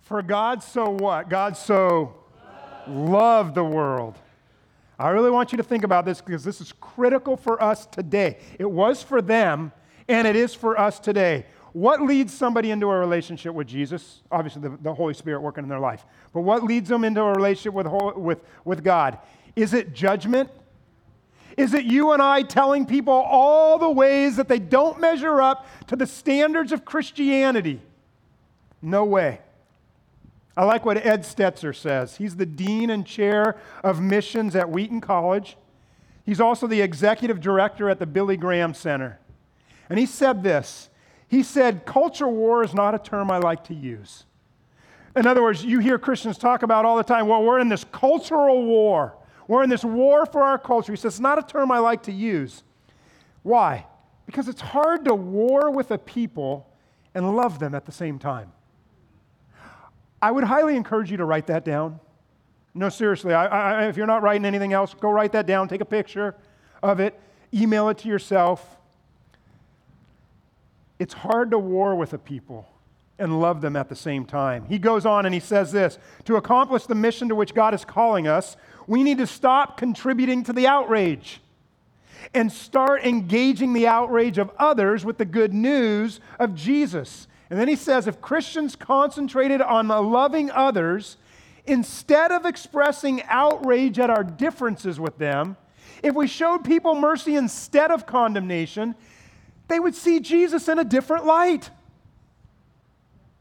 For 0.01 0.21
God 0.21 0.63
so 0.63 0.89
what? 0.89 1.29
God 1.29 1.55
so 1.55 2.15
loved 2.87 3.55
the 3.55 3.63
world. 3.63 4.17
I 4.97 5.09
really 5.09 5.31
want 5.31 5.53
you 5.53 5.57
to 5.57 5.63
think 5.63 5.83
about 5.83 6.05
this 6.05 6.19
because 6.19 6.43
this 6.43 6.59
is 6.59 6.73
critical 6.81 7.37
for 7.37 7.61
us 7.63 7.85
today. 7.85 8.37
It 8.57 8.69
was 8.69 9.01
for 9.01 9.21
them, 9.21 9.71
and 10.09 10.27
it 10.27 10.35
is 10.35 10.53
for 10.53 10.77
us 10.77 10.99
today. 10.99 11.45
What 11.71 12.01
leads 12.01 12.33
somebody 12.33 12.71
into 12.71 12.89
a 12.89 12.97
relationship 12.97 13.53
with 13.53 13.67
Jesus? 13.67 14.23
Obviously, 14.31 14.63
the, 14.63 14.77
the 14.81 14.93
Holy 14.93 15.13
Spirit 15.13 15.41
working 15.41 15.63
in 15.63 15.69
their 15.69 15.79
life. 15.79 16.05
But 16.33 16.41
what 16.41 16.63
leads 16.63 16.89
them 16.89 17.03
into 17.03 17.21
a 17.21 17.31
relationship 17.31 17.73
with, 17.73 17.87
with, 18.17 18.43
with 18.65 18.83
God? 18.83 19.19
Is 19.55 19.73
it 19.73 19.93
judgment? 19.93 20.49
Is 21.57 21.73
it 21.73 21.85
you 21.85 22.11
and 22.11 22.21
I 22.21 22.43
telling 22.43 22.85
people 22.85 23.13
all 23.13 23.77
the 23.77 23.89
ways 23.89 24.35
that 24.37 24.47
they 24.47 24.59
don't 24.59 24.99
measure 24.99 25.41
up 25.41 25.67
to 25.87 25.95
the 25.95 26.05
standards 26.05 26.71
of 26.71 26.85
Christianity? 26.85 27.81
No 28.81 29.03
way. 29.05 29.39
I 30.55 30.63
like 30.63 30.85
what 30.85 30.97
Ed 30.97 31.21
Stetzer 31.23 31.75
says. 31.75 32.17
He's 32.17 32.35
the 32.35 32.45
dean 32.45 32.89
and 32.89 33.05
chair 33.05 33.57
of 33.83 34.01
missions 34.01 34.55
at 34.55 34.69
Wheaton 34.69 35.01
College. 35.01 35.57
He's 36.25 36.41
also 36.41 36.67
the 36.67 36.81
executive 36.81 37.39
director 37.39 37.89
at 37.89 37.99
the 37.99 38.05
Billy 38.05 38.37
Graham 38.37 38.73
Center. 38.73 39.19
And 39.89 39.97
he 39.97 40.05
said 40.05 40.43
this 40.43 40.89
He 41.27 41.43
said, 41.43 41.85
Culture 41.85 42.27
war 42.27 42.63
is 42.63 42.73
not 42.73 42.93
a 42.93 42.99
term 42.99 43.31
I 43.31 43.37
like 43.37 43.63
to 43.65 43.73
use. 43.73 44.25
In 45.15 45.25
other 45.25 45.41
words, 45.41 45.63
you 45.63 45.79
hear 45.79 45.97
Christians 45.97 46.37
talk 46.37 46.61
about 46.61 46.85
all 46.85 46.97
the 46.97 47.03
time, 47.03 47.27
well, 47.27 47.43
we're 47.43 47.59
in 47.59 47.69
this 47.69 47.83
cultural 47.91 48.65
war. 48.65 49.15
We're 49.49 49.63
in 49.63 49.69
this 49.71 49.83
war 49.83 50.27
for 50.27 50.43
our 50.43 50.59
culture. 50.59 50.93
He 50.93 50.95
says, 50.95 51.13
it's 51.15 51.19
not 51.19 51.39
a 51.39 51.41
term 51.41 51.71
I 51.71 51.79
like 51.79 52.03
to 52.03 52.11
use. 52.11 52.61
Why? 53.41 53.87
Because 54.27 54.47
it's 54.47 54.61
hard 54.61 55.05
to 55.05 55.15
war 55.15 55.71
with 55.71 55.89
a 55.89 55.97
people 55.97 56.67
and 57.15 57.35
love 57.35 57.57
them 57.57 57.73
at 57.73 57.87
the 57.87 57.91
same 57.91 58.19
time. 58.19 58.51
I 60.21 60.29
would 60.29 60.43
highly 60.43 60.75
encourage 60.75 61.09
you 61.09 61.17
to 61.17 61.25
write 61.25 61.47
that 61.47 61.65
down. 61.65 61.99
No, 62.75 62.89
seriously, 62.89 63.33
I, 63.33 63.47
I, 63.47 63.87
if 63.87 63.97
you're 63.97 64.05
not 64.05 64.21
writing 64.21 64.45
anything 64.45 64.71
else, 64.71 64.93
go 64.93 65.09
write 65.09 65.31
that 65.31 65.47
down, 65.47 65.67
take 65.67 65.81
a 65.81 65.85
picture 65.85 66.35
of 66.83 66.99
it, 66.99 67.19
email 67.51 67.89
it 67.89 67.97
to 67.99 68.07
yourself. 68.07 68.77
It's 70.99 71.15
hard 71.15 71.49
to 71.49 71.57
war 71.57 71.95
with 71.95 72.13
a 72.13 72.19
people 72.19 72.67
and 73.19 73.39
love 73.39 73.61
them 73.61 73.75
at 73.75 73.89
the 73.89 73.95
same 73.95 74.25
time. 74.25 74.65
He 74.65 74.79
goes 74.79 75.05
on 75.05 75.25
and 75.25 75.33
he 75.33 75.39
says 75.39 75.71
this 75.71 75.99
To 76.25 76.37
accomplish 76.37 76.85
the 76.85 76.95
mission 76.95 77.29
to 77.29 77.35
which 77.35 77.53
God 77.53 77.73
is 77.73 77.85
calling 77.85 78.27
us, 78.27 78.57
we 78.87 79.03
need 79.03 79.19
to 79.19 79.27
stop 79.27 79.77
contributing 79.77 80.43
to 80.45 80.53
the 80.53 80.65
outrage 80.65 81.41
and 82.33 82.51
start 82.51 83.03
engaging 83.03 83.73
the 83.73 83.87
outrage 83.87 84.37
of 84.37 84.51
others 84.57 85.05
with 85.05 85.17
the 85.17 85.25
good 85.25 85.53
news 85.53 86.19
of 86.39 86.55
Jesus. 86.55 87.27
And 87.49 87.59
then 87.59 87.67
he 87.67 87.75
says 87.75 88.07
if 88.07 88.21
Christians 88.21 88.75
concentrated 88.75 89.61
on 89.61 89.87
loving 89.87 90.51
others 90.51 91.17
instead 91.65 92.31
of 92.31 92.45
expressing 92.45 93.23
outrage 93.23 93.99
at 93.99 94.09
our 94.09 94.23
differences 94.23 94.99
with 94.99 95.17
them, 95.17 95.57
if 96.03 96.15
we 96.15 96.27
showed 96.27 96.63
people 96.63 96.95
mercy 96.95 97.35
instead 97.35 97.91
of 97.91 98.05
condemnation, 98.05 98.95
they 99.67 99.79
would 99.79 99.95
see 99.95 100.19
Jesus 100.19 100.67
in 100.67 100.79
a 100.79 100.83
different 100.83 101.25
light. 101.25 101.69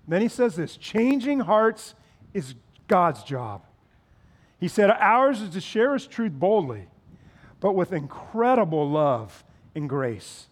Then 0.08 0.22
he 0.22 0.28
says 0.28 0.56
this 0.56 0.76
changing 0.76 1.40
hearts 1.40 1.94
is 2.34 2.54
God's 2.88 3.22
job. 3.22 3.62
He 4.58 4.66
said, 4.66 4.90
Ours 4.90 5.40
is 5.40 5.50
to 5.50 5.60
share 5.60 5.92
his 5.92 6.06
truth 6.06 6.32
boldly, 6.32 6.88
but 7.60 7.74
with 7.74 7.92
incredible 7.92 8.88
love 8.88 9.44
and 9.74 9.88
grace. 9.88 10.48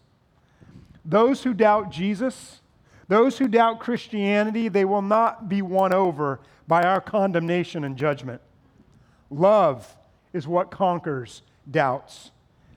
Those 1.04 1.42
who 1.42 1.54
doubt 1.54 1.90
Jesus, 1.90 2.60
those 3.08 3.38
who 3.38 3.48
doubt 3.48 3.80
Christianity, 3.80 4.68
they 4.68 4.84
will 4.84 5.02
not 5.02 5.48
be 5.48 5.62
won 5.62 5.92
over 5.92 6.40
by 6.68 6.82
our 6.82 7.00
condemnation 7.00 7.84
and 7.84 7.96
judgment. 7.96 8.40
Love 9.30 9.96
is 10.32 10.46
what 10.46 10.70
conquers 10.70 11.42
doubts. 11.70 12.30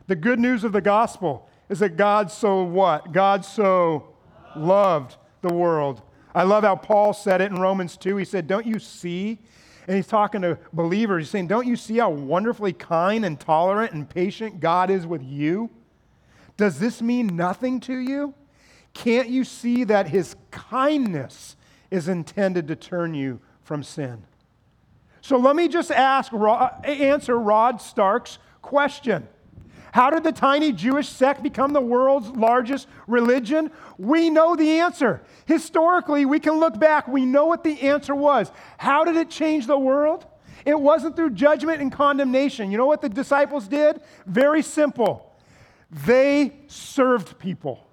The 0.08 0.16
good 0.16 0.40
news 0.40 0.64
of 0.64 0.72
the 0.72 0.82
gospel 0.82 1.48
is 1.70 1.80
that 1.80 1.98
God 1.98 2.32
so 2.32 2.64
what? 2.64 3.12
God 3.12 3.46
so 3.46 4.16
loved 4.56 5.18
the 5.42 5.54
world. 5.54 6.02
I 6.34 6.44
love 6.44 6.64
how 6.64 6.76
Paul 6.76 7.14
said 7.14 7.42
it 7.42 7.52
in 7.52 7.60
Romans 7.60 7.98
2. 7.98 8.18
He 8.18 8.26
said, 8.26 8.48
Don't 8.48 8.66
you 8.66 8.80
see? 8.80 9.40
And 9.88 9.96
he's 9.96 10.08
talking 10.08 10.42
to 10.42 10.60
believers. 10.72 11.26
He's 11.26 11.32
saying, 11.32 11.48
Don't 11.48 11.68
you 11.68 11.76
see 11.76 11.98
how 11.98 12.12
wonderfully 12.12 12.74
kind 12.74 13.26
and 13.26 13.40
tolerant 13.40 13.94
and 13.94 14.08
patient 14.08 14.60
God 14.60 14.90
is 14.90 15.08
with 15.08 15.24
you? 15.24 15.70
Does 16.58 16.80
this 16.80 17.02
mean 17.02 17.36
nothing 17.36 17.80
to 17.82 17.98
you? 17.98 18.34
Can't 18.94 19.30
you 19.30 19.44
see 19.44 19.84
that 19.86 20.10
his 20.10 20.36
kindness 20.52 21.56
is 21.90 22.08
intended 22.08 22.68
to 22.68 22.76
turn 22.76 23.14
you 23.14 23.40
from 23.64 23.82
sin? 23.82 24.24
So 25.22 25.38
let 25.38 25.56
me 25.56 25.68
just 25.68 25.92
ask, 25.92 26.34
answer 26.84 27.38
Rod 27.38 27.82
Stark's 27.82 28.40
question. 28.62 29.28
How 29.92 30.10
did 30.10 30.24
the 30.24 30.32
tiny 30.32 30.72
Jewish 30.72 31.10
sect 31.10 31.42
become 31.42 31.74
the 31.74 31.82
world's 31.82 32.30
largest 32.30 32.88
religion? 33.08 33.72
We 33.98 34.30
know 34.30 34.56
the 34.56 34.80
answer. 34.80 35.22
Historically, 35.46 36.26
we 36.26 36.40
can 36.40 36.60
look 36.60 36.80
back, 36.80 37.08
we 37.08 37.26
know 37.26 37.46
what 37.46 37.64
the 37.64 37.82
answer 37.82 38.14
was. 38.14 38.52
How 38.78 39.04
did 39.04 39.16
it 39.16 39.30
change 39.30 39.68
the 39.68 39.80
world? 39.80 40.26
It 40.66 40.80
wasn't 40.80 41.16
through 41.16 41.32
judgment 41.32 41.82
and 41.82 41.92
condemnation. 41.92 42.72
You 42.72 42.78
know 42.78 42.86
what 42.86 43.02
the 43.02 43.10
disciples 43.10 43.68
did? 43.68 44.02
Very 44.26 44.62
simple. 44.62 45.34
They 45.90 46.54
served 46.68 47.40
people. 47.40 47.86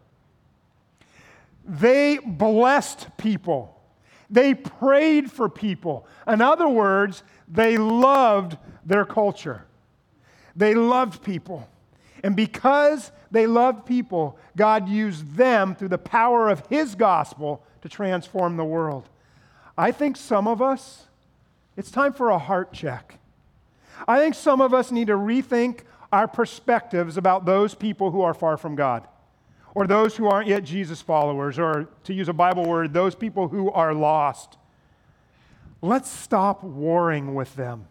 They 1.64 2.18
blessed 2.18 3.16
people. 3.16 3.80
They 4.28 4.54
prayed 4.54 5.30
for 5.30 5.48
people. 5.48 6.06
In 6.26 6.40
other 6.40 6.68
words, 6.68 7.22
they 7.48 7.78
loved 7.78 8.56
their 8.84 9.04
culture. 9.04 9.64
They 10.54 10.74
loved 10.74 11.22
people. 11.22 11.68
And 12.26 12.34
because 12.34 13.12
they 13.30 13.46
loved 13.46 13.86
people, 13.86 14.36
God 14.56 14.88
used 14.88 15.36
them 15.36 15.76
through 15.76 15.90
the 15.90 15.96
power 15.96 16.48
of 16.48 16.66
His 16.66 16.96
gospel 16.96 17.62
to 17.82 17.88
transform 17.88 18.56
the 18.56 18.64
world. 18.64 19.08
I 19.78 19.92
think 19.92 20.16
some 20.16 20.48
of 20.48 20.60
us, 20.60 21.04
it's 21.76 21.88
time 21.88 22.12
for 22.12 22.30
a 22.30 22.38
heart 22.38 22.72
check. 22.72 23.20
I 24.08 24.18
think 24.18 24.34
some 24.34 24.60
of 24.60 24.74
us 24.74 24.90
need 24.90 25.06
to 25.06 25.12
rethink 25.12 25.82
our 26.12 26.26
perspectives 26.26 27.16
about 27.16 27.44
those 27.44 27.76
people 27.76 28.10
who 28.10 28.22
are 28.22 28.34
far 28.34 28.56
from 28.56 28.74
God 28.74 29.06
or 29.72 29.86
those 29.86 30.16
who 30.16 30.26
aren't 30.26 30.48
yet 30.48 30.64
Jesus 30.64 31.00
followers, 31.00 31.60
or 31.60 31.86
to 32.02 32.12
use 32.12 32.28
a 32.28 32.32
Bible 32.32 32.64
word, 32.64 32.92
those 32.92 33.14
people 33.14 33.46
who 33.46 33.70
are 33.70 33.94
lost. 33.94 34.56
Let's 35.80 36.10
stop 36.10 36.64
warring 36.64 37.36
with 37.36 37.54
them 37.54 37.86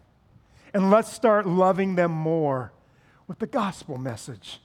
and 0.74 0.90
let's 0.90 1.10
start 1.10 1.46
loving 1.46 1.94
them 1.94 2.10
more 2.10 2.72
with 3.26 3.38
the 3.38 3.46
gospel 3.46 3.98
message. 3.98 4.60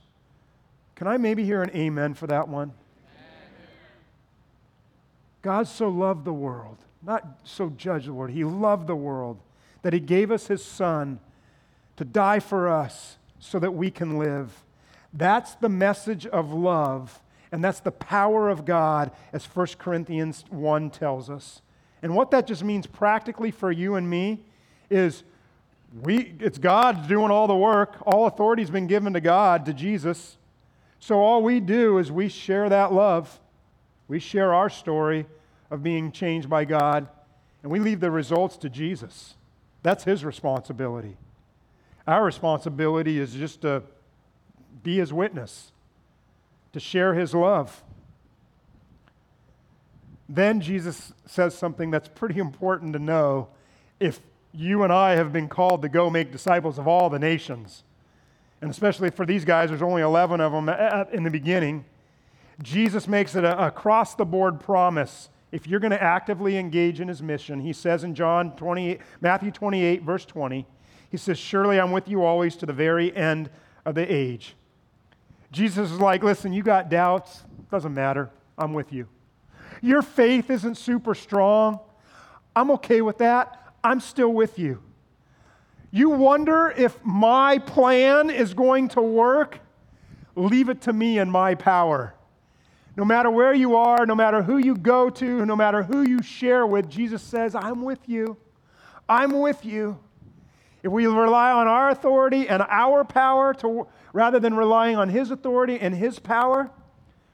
Can 0.95 1.08
I 1.08 1.17
maybe 1.17 1.43
hear 1.43 1.63
an 1.63 1.71
amen 1.76 2.13
for 2.13 2.28
that 2.28 2.47
one? 2.47 2.74
God 5.41 5.67
so 5.67 5.89
loved 5.89 6.26
the 6.26 6.34
world, 6.34 6.78
not 7.02 7.39
so 7.43 7.69
judged 7.69 8.08
the 8.08 8.13
world. 8.13 8.32
He 8.32 8.43
loved 8.43 8.88
the 8.88 8.95
world 8.95 9.39
that 9.82 9.93
He 9.93 10.00
gave 10.00 10.32
us 10.32 10.47
His 10.47 10.63
Son 10.63 11.19
to 11.97 12.06
die 12.06 12.39
for 12.39 12.69
us 12.69 13.17
so 13.39 13.58
that 13.60 13.71
we 13.71 13.89
can 13.89 14.19
live. 14.19 14.63
That's 15.13 15.56
the 15.56 15.69
message 15.69 16.28
of 16.28 16.54
love, 16.54 17.19
and 17.52 17.63
that's 17.63 17.80
the 17.80 17.91
power 17.91 18.50
of 18.50 18.65
God, 18.65 19.12
as 19.34 19.45
1 19.45 19.67
Corinthians 19.80 20.45
1 20.50 20.91
tells 20.91 21.30
us. 21.30 21.62
And 22.04 22.15
what 22.15 22.32
that 22.32 22.47
just 22.47 22.63
means 22.63 22.88
practically 22.88 23.52
for 23.52 23.71
you 23.71 23.95
and 23.95 24.10
me 24.10 24.43
is 24.89 25.24
we, 25.99 26.36
it's 26.39 26.58
God 26.58 27.08
doing 27.08 27.32
all 27.32 27.47
the 27.47 27.56
work. 27.56 27.97
All 28.06 28.27
authority 28.27 28.62
has 28.62 28.69
been 28.69 28.88
given 28.88 29.13
to 29.13 29.21
God, 29.21 29.65
to 29.65 29.73
Jesus. 29.73 30.38
So 30.99 31.19
all 31.19 31.43
we 31.43 31.60
do 31.60 31.97
is 31.97 32.12
we 32.12 32.30
share 32.30 32.69
that 32.69 32.93
love. 32.93 33.39
We 34.08 34.19
share 34.19 34.54
our 34.54 34.69
story 34.69 35.25
of 35.69 35.84
being 35.84 36.12
changed 36.12 36.49
by 36.49 36.65
God, 36.65 37.08
and 37.63 37.71
we 37.71 37.80
leave 37.80 37.99
the 37.99 38.12
results 38.12 38.58
to 38.58 38.69
Jesus. 38.69 39.36
That's 39.84 40.04
his 40.04 40.23
responsibility. 40.23 41.17
Our 42.08 42.23
responsibility 42.23 43.19
is 43.19 43.34
just 43.34 43.62
to 43.62 43.84
be 44.84 44.97
his 44.97 45.13
witness, 45.13 45.71
to 46.73 46.80
share 46.80 47.13
his 47.13 47.34
love. 47.34 47.84
Then 50.27 50.62
Jesus 50.62 51.13
says 51.25 51.58
something 51.58 51.91
that's 51.91 52.08
pretty 52.08 52.39
important 52.39 52.93
to 52.93 52.99
know 52.99 53.49
if 53.99 54.19
you 54.54 54.84
and 54.84 54.92
I 54.92 55.16
have 55.16 55.32
been 55.32 55.48
called 55.48 55.82
to 55.82 55.90
go 55.90 56.10
make 56.10 56.32
disciples 56.32 56.78
of 56.78 56.88
all 56.88 57.10
the 57.10 57.20
nations. 57.20 57.84
And 58.62 58.70
especially 58.70 59.10
for 59.10 59.26
these 59.26 59.46
guys, 59.46 59.70
there's 59.70 59.82
only 59.82 60.02
11 60.02 60.40
of 60.40 60.52
them 60.52 60.70
in 61.12 61.24
the 61.24 61.30
beginning. 61.30 61.86
Jesus 62.62 63.08
makes 63.08 63.36
it 63.36 63.44
a 63.44 63.66
across 63.66 64.16
the 64.16 64.26
board 64.26 64.60
promise. 64.60 65.30
If 65.52 65.68
you're 65.68 65.80
going 65.80 65.92
to 65.92 66.02
actively 66.02 66.58
engage 66.58 67.00
in 67.00 67.08
his 67.08 67.22
mission, 67.22 67.60
he 67.60 67.74
says 67.74 68.04
in 68.04 68.14
John 68.14 68.56
28, 68.56 69.02
Matthew 69.20 69.52
28, 69.52 70.04
verse 70.04 70.26
20, 70.26 70.66
he 71.10 71.18
says, 71.18 71.38
Surely 71.38 71.80
I'm 71.80 71.92
with 71.92 72.08
you 72.08 72.24
always 72.24 72.56
to 72.58 72.66
the 72.66 72.74
very 72.74 73.16
end 73.16 73.50
of 73.86 73.96
the 73.96 74.14
age. 74.14 74.56
Jesus 75.52 75.92
is 75.92 76.00
like, 76.00 76.24
listen, 76.24 76.54
you 76.54 76.64
got 76.64 76.90
doubts. 76.90 77.44
Doesn't 77.70 77.94
matter. 77.94 78.30
I'm 78.58 78.74
with 78.74 78.94
you. 78.94 79.08
Your 79.82 80.02
faith 80.02 80.50
isn't 80.50 80.76
super 80.76 81.16
strong. 81.16 81.80
I'm 82.56 82.72
okay 82.72 83.02
with 83.02 83.18
that. 83.18 83.61
I'm 83.84 84.00
still 84.00 84.32
with 84.32 84.60
you. 84.60 84.82
You 85.91 86.10
wonder 86.10 86.74
if 86.76 87.04
my 87.04 87.58
plan 87.60 88.30
is 88.30 88.54
going 88.54 88.88
to 88.89 89.02
work? 89.02 89.60
Leave 90.36 90.70
it 90.70 90.82
to 90.82 90.94
me 90.94 91.20
and 91.20 91.32
my 91.32 91.56
power. 91.56 92.15
No 92.96 93.06
matter 93.06 93.30
where 93.30 93.54
you 93.54 93.76
are, 93.76 94.06
no 94.06 94.15
matter 94.15 94.41
who 94.41 94.58
you 94.58 94.76
go 94.76 95.10
to, 95.10 95.46
no 95.46 95.56
matter 95.56 95.84
who 95.84 96.02
you 96.02 96.22
share 96.22 96.65
with, 96.65 96.89
Jesus 96.89 97.22
says, 97.22 97.56
I'm 97.56 97.84
with 97.84 98.08
you. 98.08 98.38
I'm 99.08 99.39
with 99.39 99.65
you. 99.65 100.00
If 100.84 100.91
we 100.91 101.06
rely 101.06 101.52
on 101.52 101.67
our 101.67 101.89
authority 101.89 102.48
and 102.48 102.63
our 102.70 103.04
power 103.04 103.54
to, 103.56 103.88
rather 104.13 104.39
than 104.39 104.56
relying 104.56 104.98
on 104.98 105.10
His 105.10 105.32
authority 105.32 105.80
and 105.80 105.94
His 105.94 106.20
power, 106.20 106.72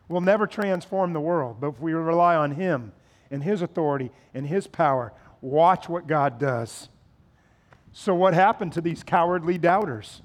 we'll 0.10 0.22
never 0.22 0.48
transform 0.48 1.14
the 1.14 1.20
world. 1.20 1.58
But 1.60 1.70
if 1.70 1.80
we 1.80 1.94
rely 1.94 2.36
on 2.36 2.52
Him 2.52 2.92
and 3.32 3.44
His 3.44 3.62
authority 3.62 4.12
and 4.34 4.48
His 4.48 4.68
power, 4.68 5.14
watch 5.42 5.88
what 5.90 6.08
God 6.08 6.40
does. 6.40 6.90
So, 7.92 8.14
what 8.14 8.34
happened 8.34 8.74
to 8.74 8.82
these 8.82 9.04
cowardly 9.04 9.58
doubters? 9.58 10.22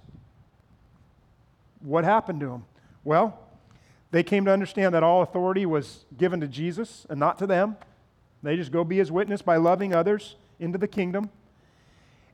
What 1.80 2.04
happened 2.04 2.40
to 2.40 2.46
them? 2.46 2.64
Well, 3.04 3.38
they 4.10 4.22
came 4.22 4.44
to 4.44 4.52
understand 4.52 4.94
that 4.94 5.02
all 5.02 5.22
authority 5.22 5.64
was 5.64 6.04
given 6.16 6.40
to 6.40 6.46
Jesus 6.46 7.06
and 7.08 7.18
not 7.18 7.38
to 7.38 7.46
them. 7.46 7.76
They 8.42 8.56
just 8.56 8.72
go 8.72 8.84
be 8.84 8.98
his 8.98 9.10
witness 9.10 9.40
by 9.40 9.56
loving 9.56 9.94
others 9.94 10.36
into 10.60 10.78
the 10.78 10.88
kingdom. 10.88 11.30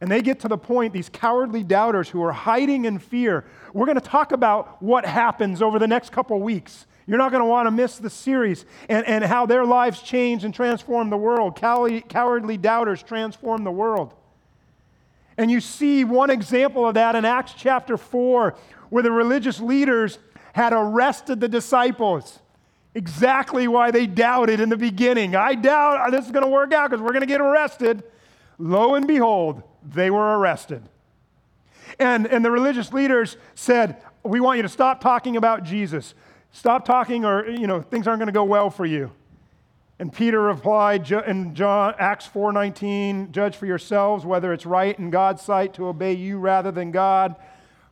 And 0.00 0.10
they 0.10 0.22
get 0.22 0.40
to 0.40 0.48
the 0.48 0.58
point, 0.58 0.92
these 0.92 1.08
cowardly 1.08 1.62
doubters 1.62 2.08
who 2.08 2.22
are 2.22 2.32
hiding 2.32 2.84
in 2.84 2.98
fear. 2.98 3.44
We're 3.72 3.86
going 3.86 4.00
to 4.00 4.00
talk 4.00 4.32
about 4.32 4.82
what 4.82 5.04
happens 5.04 5.60
over 5.60 5.78
the 5.78 5.88
next 5.88 6.10
couple 6.10 6.40
weeks. 6.40 6.86
You're 7.08 7.16
not 7.16 7.32
going 7.32 7.40
to 7.40 7.48
want 7.48 7.66
to 7.66 7.70
miss 7.70 7.96
the 7.96 8.10
series 8.10 8.66
and, 8.90 9.04
and 9.06 9.24
how 9.24 9.46
their 9.46 9.64
lives 9.64 10.02
change 10.02 10.44
and 10.44 10.52
transform 10.52 11.08
the 11.08 11.16
world. 11.16 11.56
Cowardly 11.56 12.56
doubters 12.58 13.02
transform 13.02 13.64
the 13.64 13.70
world. 13.70 14.12
And 15.38 15.50
you 15.50 15.60
see 15.60 16.04
one 16.04 16.28
example 16.28 16.86
of 16.86 16.94
that 16.94 17.14
in 17.14 17.24
Acts 17.24 17.54
chapter 17.56 17.96
4, 17.96 18.54
where 18.90 19.02
the 19.02 19.10
religious 19.10 19.58
leaders 19.58 20.18
had 20.52 20.74
arrested 20.74 21.40
the 21.40 21.48
disciples. 21.48 22.40
Exactly 22.94 23.68
why 23.68 23.90
they 23.90 24.06
doubted 24.06 24.60
in 24.60 24.68
the 24.68 24.76
beginning. 24.76 25.34
I 25.34 25.54
doubt 25.54 26.08
uh, 26.08 26.10
this 26.10 26.26
is 26.26 26.30
going 26.30 26.44
to 26.44 26.50
work 26.50 26.74
out 26.74 26.90
because 26.90 27.02
we're 27.02 27.12
going 27.12 27.20
to 27.20 27.26
get 27.26 27.40
arrested. 27.40 28.02
Lo 28.58 28.96
and 28.96 29.06
behold, 29.06 29.62
they 29.82 30.10
were 30.10 30.38
arrested. 30.38 30.82
And, 31.98 32.26
and 32.26 32.44
the 32.44 32.50
religious 32.50 32.92
leaders 32.92 33.38
said, 33.54 34.02
We 34.24 34.40
want 34.40 34.58
you 34.58 34.62
to 34.64 34.68
stop 34.68 35.00
talking 35.00 35.38
about 35.38 35.62
Jesus. 35.62 36.14
Stop 36.52 36.84
talking, 36.84 37.24
or 37.24 37.48
you 37.48 37.66
know, 37.66 37.80
things 37.80 38.06
aren't 38.06 38.18
going 38.18 38.26
to 38.26 38.32
go 38.32 38.44
well 38.44 38.70
for 38.70 38.86
you. 38.86 39.10
And 40.00 40.12
Peter 40.12 40.40
replied 40.40 41.10
in 41.10 41.54
John, 41.54 41.94
Acts 41.98 42.26
4:19, 42.26 43.32
"Judge 43.32 43.56
for 43.56 43.66
yourselves 43.66 44.24
whether 44.24 44.52
it's 44.52 44.64
right 44.64 44.96
in 44.98 45.10
God's 45.10 45.42
sight 45.42 45.74
to 45.74 45.88
obey 45.88 46.12
you 46.12 46.38
rather 46.38 46.70
than 46.70 46.92
God, 46.92 47.34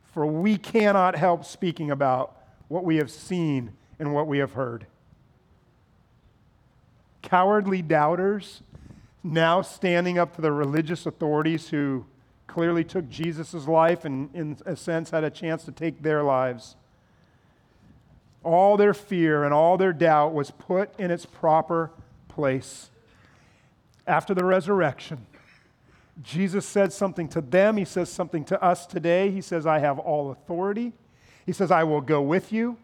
for 0.04 0.24
we 0.24 0.56
cannot 0.56 1.16
help 1.16 1.44
speaking 1.44 1.90
about 1.90 2.36
what 2.68 2.84
we 2.84 2.96
have 2.96 3.10
seen 3.10 3.72
and 3.98 4.14
what 4.14 4.26
we 4.26 4.38
have 4.38 4.52
heard." 4.52 4.86
Cowardly 7.22 7.82
doubters 7.82 8.62
now 9.24 9.60
standing 9.60 10.16
up 10.16 10.36
to 10.36 10.40
the 10.40 10.52
religious 10.52 11.06
authorities 11.06 11.70
who 11.70 12.04
clearly 12.46 12.84
took 12.84 13.08
Jesus' 13.08 13.66
life 13.66 14.04
and, 14.04 14.32
in 14.32 14.56
a 14.64 14.76
sense, 14.76 15.10
had 15.10 15.24
a 15.24 15.30
chance 15.30 15.64
to 15.64 15.72
take 15.72 16.02
their 16.02 16.22
lives. 16.22 16.76
All 18.46 18.76
their 18.76 18.94
fear 18.94 19.44
and 19.44 19.52
all 19.52 19.76
their 19.76 19.92
doubt 19.92 20.32
was 20.32 20.50
put 20.50 20.98
in 20.98 21.11
its 21.11 21.26
proper 21.26 21.90
place. 22.28 22.90
After 24.06 24.35
the 24.35 24.44
resurrection, 24.44 25.26
Jesus 26.22 26.64
said 26.64 26.92
something 26.92 27.28
to 27.28 27.40
them. 27.40 27.76
He 27.76 27.85
says 27.85 28.11
something 28.11 28.44
to 28.46 28.62
us 28.62 28.87
today. 28.87 29.30
He 29.30 29.40
says, 29.40 29.66
I 29.66 29.80
have 29.80 29.98
all 29.98 30.30
authority. 30.30 30.92
He 31.44 31.52
says, 31.52 31.70
I 31.70 31.85
will 31.85 32.00
go 32.00 32.22
with 32.22 32.52
you. 32.52 32.78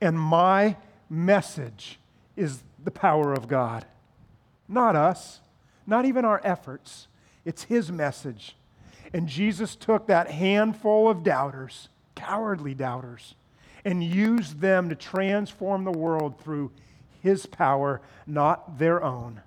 And 0.00 0.18
my 0.18 0.76
message 1.08 1.98
is 2.36 2.62
the 2.82 2.90
power 2.90 3.32
of 3.32 3.48
God, 3.48 3.86
not 4.68 4.94
us 4.94 5.40
not 5.86 6.04
even 6.04 6.24
our 6.24 6.40
efforts. 6.44 7.08
It's 7.44 7.64
His 7.64 7.90
message. 7.90 8.56
And 9.12 9.28
Jesus 9.28 9.76
took 9.76 10.06
that 10.06 10.30
handful 10.30 11.08
of 11.08 11.22
doubters, 11.22 11.88
cowardly 12.14 12.74
doubters, 12.74 13.34
and 13.84 14.02
use 14.02 14.54
them 14.54 14.88
to 14.88 14.94
transform 14.94 15.84
the 15.84 15.92
world 15.92 16.40
through 16.40 16.70
His 17.22 17.46
power, 17.46 18.00
not 18.26 18.78
their 18.78 19.02
own. 19.02 19.40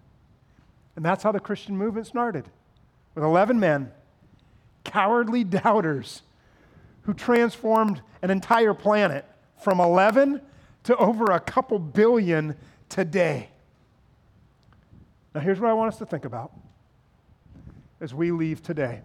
And 0.96 1.04
that's 1.04 1.24
how 1.24 1.32
the 1.32 1.40
Christian 1.40 1.78
movement 1.78 2.08
started 2.08 2.46
with 3.16 3.24
11 3.24 3.60
men, 3.60 3.92
cowardly 4.84 5.44
doubters, 5.44 6.22
who 7.04 7.14
transformed 7.14 8.02
an 8.22 8.30
entire 8.30 8.74
planet 8.74 9.26
from 9.64 9.80
11 9.80 10.42
to 10.84 10.96
over 10.98 11.32
a 11.32 11.40
couple 11.40 11.80
billion 11.80 12.56
today. 12.90 13.50
Now, 15.34 15.42
here's 15.42 15.60
what 15.60 15.70
I 15.70 15.74
want 15.74 15.94
us 15.94 16.00
to 16.00 16.06
think 16.06 16.26
about 16.26 16.52
as 18.00 18.14
we 18.14 18.32
leave 18.32 18.62
today. 18.62 19.02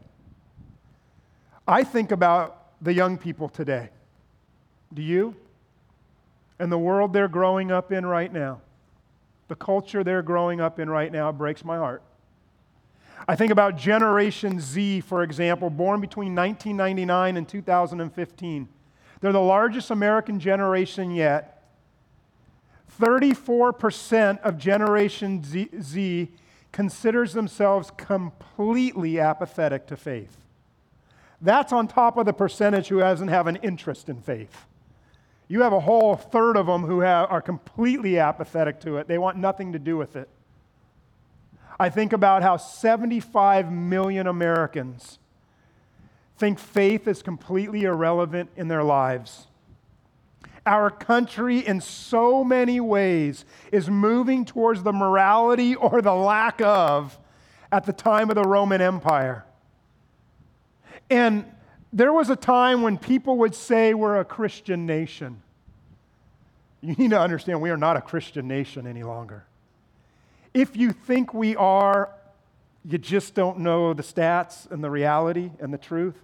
I 1.66 1.85
think 1.85 2.11
about 2.11 2.73
the 2.83 2.92
young 2.92 3.18
people 3.18 3.49
today. 3.49 3.90
Do 4.92 5.02
you? 5.02 5.35
And 6.59 6.70
the 6.70 6.78
world 6.78 7.12
they're 7.12 7.28
growing 7.28 7.72
up 7.72 7.92
in 7.92 8.07
right 8.07 8.33
now. 8.33 8.61
The 9.48 9.57
culture 9.57 10.05
they're 10.05 10.22
growing 10.22 10.61
up 10.61 10.78
in 10.78 10.88
right 10.88 11.11
now 11.11 11.33
breaks 11.33 11.64
my 11.64 11.76
heart. 11.76 12.02
I 13.28 13.37
think 13.37 13.52
about 13.52 13.76
Generation 13.76 14.61
Z, 14.61 15.02
for 15.02 15.22
example, 15.22 15.70
born 15.70 16.00
between 16.00 16.35
1999 16.35 17.37
and 17.37 17.48
2015. 17.48 18.68
They're 19.20 19.33
the 19.33 19.40
largest 19.40 19.90
American 19.90 20.40
generation 20.40 21.12
yet, 21.12 21.62
34% 23.00 24.40
of 24.40 24.59
Generation 24.59 25.42
Z, 25.42 25.70
Z 25.81 26.28
considers 26.72 27.33
themselves 27.33 27.90
completely 27.96 29.20
apathetic 29.20 29.87
to 29.87 29.96
faith. 29.96 30.37
That's 31.40 31.72
on 31.72 31.88
top 31.88 32.16
of 32.16 32.26
the 32.26 32.33
percentage 32.33 32.88
who 32.88 33.00
doesn't 33.00 33.28
have 33.28 33.46
an 33.46 33.57
interest 33.57 34.09
in 34.09 34.20
faith. 34.20 34.66
You 35.53 35.61
have 35.61 35.75
a 35.75 35.81
whole 35.81 36.17
third 36.17 36.57
of 36.57 36.65
them 36.65 36.85
who 36.85 37.01
have, 37.01 37.31
are 37.31 37.43
completely 37.43 38.19
apathetic 38.19 38.81
to 38.81 38.97
it. 38.97 39.07
They 39.07 39.19
want 39.19 39.37
nothing 39.37 39.75
to 39.75 39.79
do 39.79 39.99
with 39.99 40.17
it. 40.17 40.31
I 41.79 41.91
think 41.91 42.15
about 42.15 42.43
how 42.43 42.57
75 42.57 43.71
million 43.71 44.27
Americans 44.27 45.19
think 46.38 46.59
faith 46.59 47.07
is 47.07 47.21
completely 47.23 47.83
irrelevant 47.83 48.49
in 48.57 48.69
their 48.69 48.83
lives. 48.83 49.47
Our 50.65 50.88
country, 50.88 51.59
in 51.59 51.83
so 51.83 52.43
many 52.43 52.81
ways, 52.81 53.45
is 53.71 53.91
moving 53.91 54.47
towards 54.47 54.85
the 54.85 54.93
morality 54.95 55.75
or 55.75 56.01
the 56.01 56.15
lack 56.15 56.62
of 56.62 57.19
at 57.71 57.85
the 57.85 57.93
time 57.93 58.31
of 58.31 58.37
the 58.37 58.45
Roman 58.45 58.81
Empire. 58.81 59.45
And 61.11 61.45
there 61.93 62.15
was 62.15 62.31
a 62.31 62.37
time 62.37 62.81
when 62.81 62.97
people 62.97 63.37
would 63.37 63.55
say 63.55 63.93
we're 63.93 64.19
a 64.19 64.25
Christian 64.25 64.87
nation. 64.87 65.41
You 66.83 66.95
need 66.95 67.11
to 67.11 67.21
understand 67.21 67.62
we 67.62 67.71
are 67.71 67.77
not 67.77 67.97
a 67.97 68.01
Christian 68.01 68.49
nation 68.49 68.87
any 68.88 69.05
longer. 69.05 69.45
If 70.53 70.77
you 70.77 70.90
think 70.90 71.33
we 71.33 71.55
are, 71.55 72.11
you 72.85 72.99
just 72.99 73.35
don't 73.35 73.61
know 73.61 73.95
the 73.95 74.03
stats 74.03 74.71
and 74.71 74.83
the 74.83 74.90
reality 74.90 75.53
and 75.61 75.73
the 75.73 75.79
truth 75.79 76.16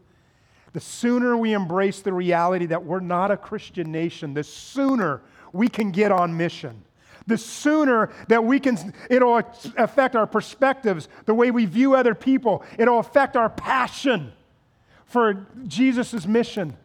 the 0.72 0.80
sooner 0.80 1.36
we 1.36 1.52
embrace 1.54 2.00
the 2.00 2.12
reality 2.12 2.66
that 2.66 2.84
we're 2.84 3.00
not 3.00 3.30
a 3.30 3.36
Christian 3.36 3.90
nation, 3.90 4.34
the 4.34 4.44
sooner 4.44 5.22
we 5.52 5.68
can 5.68 5.90
get 5.90 6.12
on 6.12 6.36
mission. 6.36 6.84
The 7.26 7.38
sooner 7.38 8.10
that 8.28 8.44
we 8.44 8.58
can, 8.58 8.94
it'll 9.10 9.36
affect 9.76 10.16
our 10.16 10.26
perspectives, 10.26 11.08
the 11.26 11.34
way 11.34 11.50
we 11.50 11.66
view 11.66 11.94
other 11.94 12.14
people. 12.14 12.64
It'll 12.78 13.00
affect 13.00 13.36
our 13.36 13.50
passion 13.50 14.32
for 15.04 15.46
Jesus' 15.66 16.26
mission. 16.26 16.76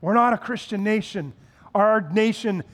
We're 0.00 0.14
not 0.14 0.32
a 0.32 0.38
Christian 0.38 0.82
nation. 0.82 1.32
Our 1.74 2.00
nation 2.00 2.64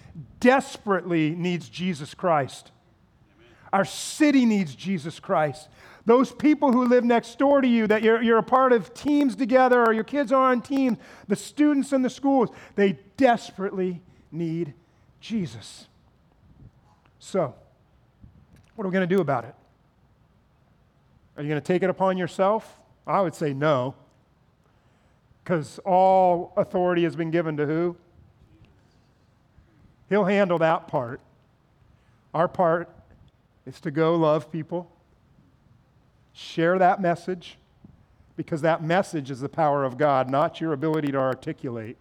desperately 0.41 1.31
needs 1.31 1.69
Jesus 1.69 2.15
Christ. 2.15 2.73
Our 3.73 3.85
city 3.85 4.45
needs 4.47 4.75
Jesus 4.75 5.21
Christ. 5.21 5.69
Those 6.07 6.33
people 6.33 6.73
who 6.73 6.85
live 6.85 7.05
next 7.05 7.37
door 7.39 7.61
to 7.61 7.67
you, 7.67 7.87
that 7.89 8.03
you're, 8.03 8.23
you're 8.23 8.39
a 8.39 8.43
part 8.43 8.73
of 8.73 8.95
teams 8.95 9.35
together, 9.35 9.83
or 9.83 9.93
your 9.93 10.05
kids 10.05 10.31
are 10.31 10.53
on 10.53 10.63
teams, 10.63 10.99
the 11.27 11.37
students 11.37 11.93
in 11.93 12.03
the 12.03 12.11
schools, 12.11 12.51
they 12.77 12.99
desperately 13.17 14.01
need 14.31 14.73
Jesus. 15.21 15.89
So, 17.19 17.55
what 18.77 18.85
are 18.85 18.89
we 18.89 18.93
going 18.93 19.09
to 19.09 19.15
do 19.15 19.21
about 19.21 19.45
it? 19.45 19.55
Are 21.37 21.43
you 21.43 21.49
going 21.49 21.61
to 21.61 21.67
take 21.67 21.83
it 21.83 21.91
upon 21.91 22.17
yourself? 22.17 22.79
I 23.07 23.21
would 23.21 23.35
say 23.35 23.53
no. 23.53 23.95
Because 25.43 25.79
all 25.81 26.53
authority 26.57 27.03
has 27.03 27.17
been 27.17 27.31
given 27.31 27.57
to 27.57 27.67
who? 27.67 27.97
He'll 30.09 30.25
handle 30.25 30.59
that 30.59 30.89
part. 30.89 31.21
Our 32.33 32.49
part 32.49 32.89
is 33.65 33.81
to 33.81 33.91
go 33.91 34.15
love 34.15 34.53
people 34.53 34.91
Share 36.39 36.79
that 36.79 37.01
message 37.01 37.57
because 38.37 38.61
that 38.61 38.85
message 38.85 39.31
is 39.31 39.41
the 39.41 39.49
power 39.49 39.85
of 39.85 39.97
God, 39.97 40.29
not 40.29 40.61
your 40.61 40.75
ability 40.75 41.11
to 41.13 41.17
articulate, 41.17 41.97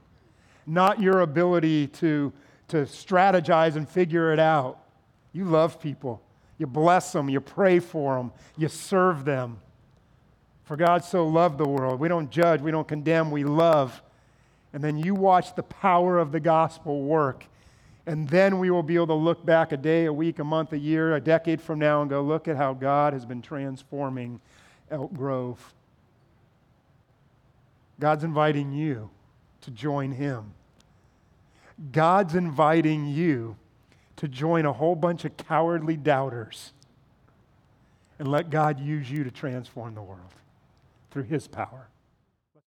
not 0.67 0.99
your 0.99 1.21
ability 1.21 1.87
to, 1.87 2.33
to 2.67 2.79
strategize 2.79 3.77
and 3.77 3.87
figure 3.87 4.33
it 4.33 4.39
out. 4.39 4.79
You 5.31 5.45
love 5.45 5.79
people, 5.79 6.21
you 6.57 6.67
bless 6.67 7.13
them, 7.13 7.29
you 7.29 7.39
pray 7.39 7.79
for 7.79 8.17
them, 8.17 8.33
you 8.57 8.67
serve 8.67 9.23
them. 9.23 9.61
For 10.65 10.75
God 10.75 11.05
so 11.05 11.25
loved 11.25 11.57
the 11.57 11.69
world. 11.69 12.01
We 12.01 12.09
don't 12.09 12.29
judge, 12.29 12.59
we 12.59 12.71
don't 12.71 12.89
condemn, 12.89 13.31
we 13.31 13.45
love. 13.45 14.01
And 14.73 14.83
then 14.83 14.97
you 14.97 15.15
watch 15.15 15.55
the 15.55 15.63
power 15.63 16.19
of 16.19 16.33
the 16.33 16.41
gospel 16.41 17.03
work. 17.03 17.45
And 18.07 18.29
then 18.29 18.59
we 18.59 18.69
will 18.69 18.83
be 18.83 18.95
able 18.95 19.07
to 19.07 19.13
look 19.13 19.45
back 19.45 19.71
a 19.71 19.77
day, 19.77 20.05
a 20.05 20.13
week, 20.13 20.39
a 20.39 20.43
month, 20.43 20.73
a 20.73 20.77
year, 20.77 21.15
a 21.15 21.21
decade 21.21 21.59
from 21.59 21.79
now 21.79 22.01
and 22.01 22.09
go, 22.09 22.21
look 22.21 22.47
at 22.47 22.55
how 22.55 22.73
God 22.73 23.13
has 23.13 23.25
been 23.25 23.41
transforming 23.41 24.39
Elk 24.91 25.13
Grove. 25.13 25.73
God's 27.99 28.23
inviting 28.23 28.71
you 28.71 29.09
to 29.61 29.71
join 29.71 30.11
Him. 30.11 30.53
God's 31.91 32.35
inviting 32.35 33.07
you 33.07 33.55
to 34.17 34.27
join 34.27 34.65
a 34.65 34.73
whole 34.73 34.95
bunch 34.95 35.25
of 35.25 35.35
cowardly 35.37 35.97
doubters 35.97 36.73
and 38.19 38.27
let 38.27 38.49
God 38.49 38.79
use 38.79 39.09
you 39.09 39.23
to 39.23 39.31
transform 39.31 39.95
the 39.95 40.01
world 40.01 40.19
through 41.11 41.23
His 41.23 41.47
power. 41.47 41.87